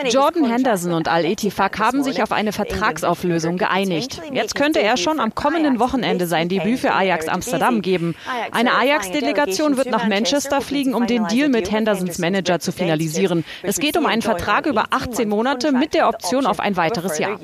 Jordan 0.09 0.44
Henderson 0.46 0.92
und 0.94 1.07
Al-Etifak 1.07 1.78
haben 1.78 2.02
sich 2.02 2.22
auf 2.22 2.33
eine 2.33 2.50
Vertragsauflösung 2.52 3.57
geeinigt. 3.57 4.20
Jetzt 4.33 4.54
könnte 4.54 4.80
er 4.80 4.96
schon 4.96 5.20
am 5.20 5.35
kommenden 5.35 5.78
Wochenende 5.78 6.26
sein 6.26 6.48
Debüt 6.48 6.80
für 6.80 6.92
Ajax 6.92 7.28
Amsterdam 7.28 7.83
geben. 7.83 8.16
Eine 8.50 8.74
Ajax-Delegation 8.74 9.76
wird 9.76 9.90
nach 9.90 10.09
Manchester 10.09 10.61
fliegen, 10.61 10.94
um 10.94 11.07
den 11.07 11.26
Deal 11.28 11.50
mit 11.50 11.70
Hendersons 11.70 12.18
Manager 12.18 12.59
zu 12.59 12.72
finalisieren. 12.72 13.44
Es 13.62 13.78
geht 13.78 13.96
um 13.96 14.07
einen 14.07 14.22
Vertrag 14.22 14.66
über 14.66 14.87
18 14.90 15.28
Monate 15.28 15.70
mit 15.70 15.94
der 15.94 16.09
Option 16.09 16.46
auf 16.46 16.59
ein 16.59 16.76
weiteres 16.76 17.18
Jahr. 17.18 17.38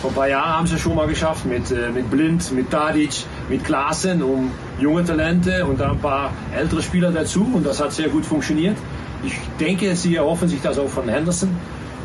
Vor 0.00 0.10
ein 0.10 0.14
paar 0.14 0.28
Jahren 0.28 0.56
haben 0.58 0.66
sie 0.66 0.78
schon 0.78 0.94
mal 0.94 1.06
geschafft 1.06 1.46
mit, 1.46 1.70
äh, 1.70 1.90
mit 1.90 2.10
Blind, 2.10 2.52
mit 2.52 2.70
Tadic, 2.70 3.24
mit 3.48 3.64
Klaassen, 3.64 4.22
um 4.22 4.50
junge 4.78 5.04
Talente 5.04 5.64
und 5.64 5.80
dann 5.80 5.92
ein 5.92 5.98
paar 5.98 6.32
ältere 6.54 6.82
Spieler 6.82 7.10
dazu 7.10 7.50
und 7.54 7.64
das 7.64 7.80
hat 7.80 7.92
sehr 7.92 8.08
gut 8.08 8.26
funktioniert. 8.26 8.76
Ich 9.24 9.34
denke, 9.58 9.96
sie 9.96 10.16
erhoffen 10.16 10.48
sich 10.48 10.60
das 10.60 10.78
auch 10.78 10.88
von 10.88 11.08
Henderson. 11.08 11.48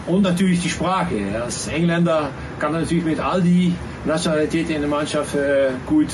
Und 0.08 0.24
natürlich 0.24 0.62
die 0.62 0.70
Sprache. 0.70 1.16
Als 1.44 1.68
Engländer 1.68 2.30
kann 2.60 2.74
er 2.74 2.82
natürlich 2.82 3.06
mit 3.06 3.20
all 3.20 3.42
die 3.42 3.74
Nationalitäten 4.06 4.76
in 4.76 4.82
der 4.82 4.90
Mannschaft 4.90 5.36
äh, 5.36 5.70
gut 5.86 6.08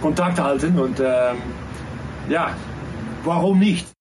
Kontakt 0.00 0.38
halten. 0.38 0.78
Und 0.78 1.00
ähm, 1.00 1.36
ja, 2.28 2.50
warum 3.24 3.58
nicht? 3.58 3.95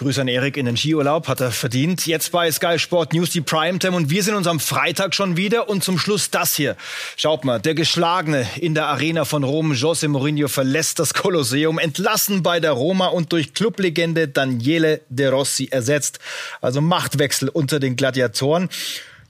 Grüße 0.00 0.22
an 0.22 0.28
Erik 0.28 0.56
in 0.56 0.64
den 0.64 0.78
Skiurlaub, 0.78 1.28
hat 1.28 1.42
er 1.42 1.50
verdient. 1.50 2.06
Jetzt 2.06 2.32
bei 2.32 2.50
Sky 2.50 2.78
Sport 2.78 3.12
News 3.12 3.28
die 3.28 3.42
Primetime 3.42 3.94
und 3.94 4.08
wir 4.08 4.22
sind 4.22 4.34
uns 4.34 4.46
am 4.46 4.58
Freitag 4.58 5.14
schon 5.14 5.36
wieder 5.36 5.68
und 5.68 5.84
zum 5.84 5.98
Schluss 5.98 6.30
das 6.30 6.56
hier. 6.56 6.74
Schaut 7.18 7.44
mal, 7.44 7.60
der 7.60 7.74
Geschlagene 7.74 8.48
in 8.58 8.74
der 8.74 8.86
Arena 8.86 9.26
von 9.26 9.44
Rom, 9.44 9.72
José 9.72 10.08
Mourinho 10.08 10.48
verlässt 10.48 11.00
das 11.00 11.12
Kolosseum, 11.12 11.78
entlassen 11.78 12.42
bei 12.42 12.60
der 12.60 12.72
Roma 12.72 13.08
und 13.08 13.30
durch 13.34 13.52
Clublegende 13.52 14.26
Daniele 14.26 15.02
De 15.10 15.28
Rossi 15.28 15.68
ersetzt. 15.70 16.18
Also 16.62 16.80
Machtwechsel 16.80 17.50
unter 17.50 17.78
den 17.78 17.96
Gladiatoren. 17.96 18.70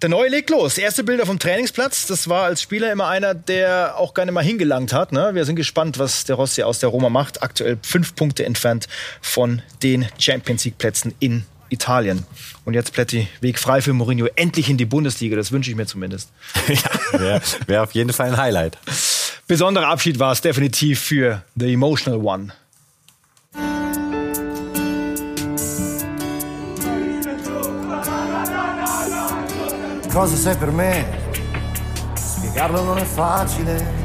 Der 0.03 0.09
Neue 0.09 0.31
legt 0.31 0.49
los. 0.49 0.79
Erste 0.79 1.05
Bilder 1.05 1.27
vom 1.27 1.39
Trainingsplatz. 1.39 2.07
Das 2.07 2.27
war 2.27 2.45
als 2.45 2.63
Spieler 2.63 2.91
immer 2.91 3.09
einer, 3.09 3.35
der 3.35 3.99
auch 3.99 4.15
gerne 4.15 4.33
mal 4.33 4.43
hingelangt 4.43 4.95
hat. 4.95 5.13
Ne? 5.13 5.35
Wir 5.35 5.45
sind 5.45 5.57
gespannt, 5.57 5.99
was 5.99 6.25
der 6.25 6.37
Rossi 6.37 6.63
aus 6.63 6.79
der 6.79 6.89
Roma 6.89 7.11
macht. 7.11 7.43
Aktuell 7.43 7.77
fünf 7.83 8.15
Punkte 8.15 8.47
entfernt 8.47 8.89
von 9.21 9.61
den 9.83 10.09
Champions 10.19 10.65
League 10.65 10.79
Plätzen 10.79 11.15
in 11.21 11.45
Italien. 11.69 12.25
Und 12.65 12.73
jetzt 12.73 12.95
Plätti, 12.95 13.29
Weg 13.43 13.59
frei 13.59 13.83
für 13.83 13.93
Mourinho. 13.93 14.27
Endlich 14.37 14.71
in 14.71 14.79
die 14.79 14.87
Bundesliga. 14.87 15.37
Das 15.37 15.53
wünsche 15.53 15.71
ich 15.71 15.77
mir 15.77 15.87
zumindest. 15.87 16.31
ja, 16.69 17.21
wäre 17.21 17.43
wär 17.67 17.83
auf 17.83 17.93
jeden 17.93 18.15
Fall 18.15 18.29
ein 18.29 18.37
Highlight. 18.39 18.79
Besonderer 19.47 19.89
Abschied 19.89 20.19
war 20.19 20.33
es 20.33 20.41
definitiv 20.41 20.99
für 20.99 21.43
The 21.57 21.75
Emotional 21.75 22.21
One. 22.21 22.53
cosa 30.13 30.35
sei 30.35 30.57
per 30.57 30.71
me. 30.71 31.07
Spiegarlo 32.15 32.83
non 32.83 32.99
è 32.99 33.05
facile. 33.05 33.99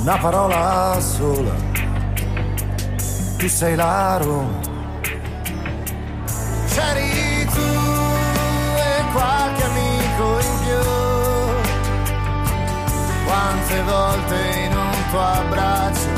Una 0.00 0.16
parola 0.18 0.98
sola. 1.00 1.54
Tu 3.36 3.48
sei 3.48 3.74
l'aro. 3.74 4.46
C'eri 6.68 7.46
tu 7.46 7.70
e 8.76 9.04
qualche 9.12 9.64
amico 9.64 10.38
in 10.40 10.58
più. 10.64 10.82
Quante 13.26 13.82
volte 13.82 14.34
in 14.64 14.76
un 14.76 14.96
tuo 15.10 15.20
abbraccio 15.20 16.10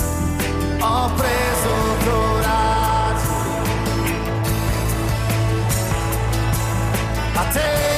ho 0.81 1.11
preso 1.15 1.71
coraggio. 2.05 3.33
A 7.35 7.45
te. 7.53 7.90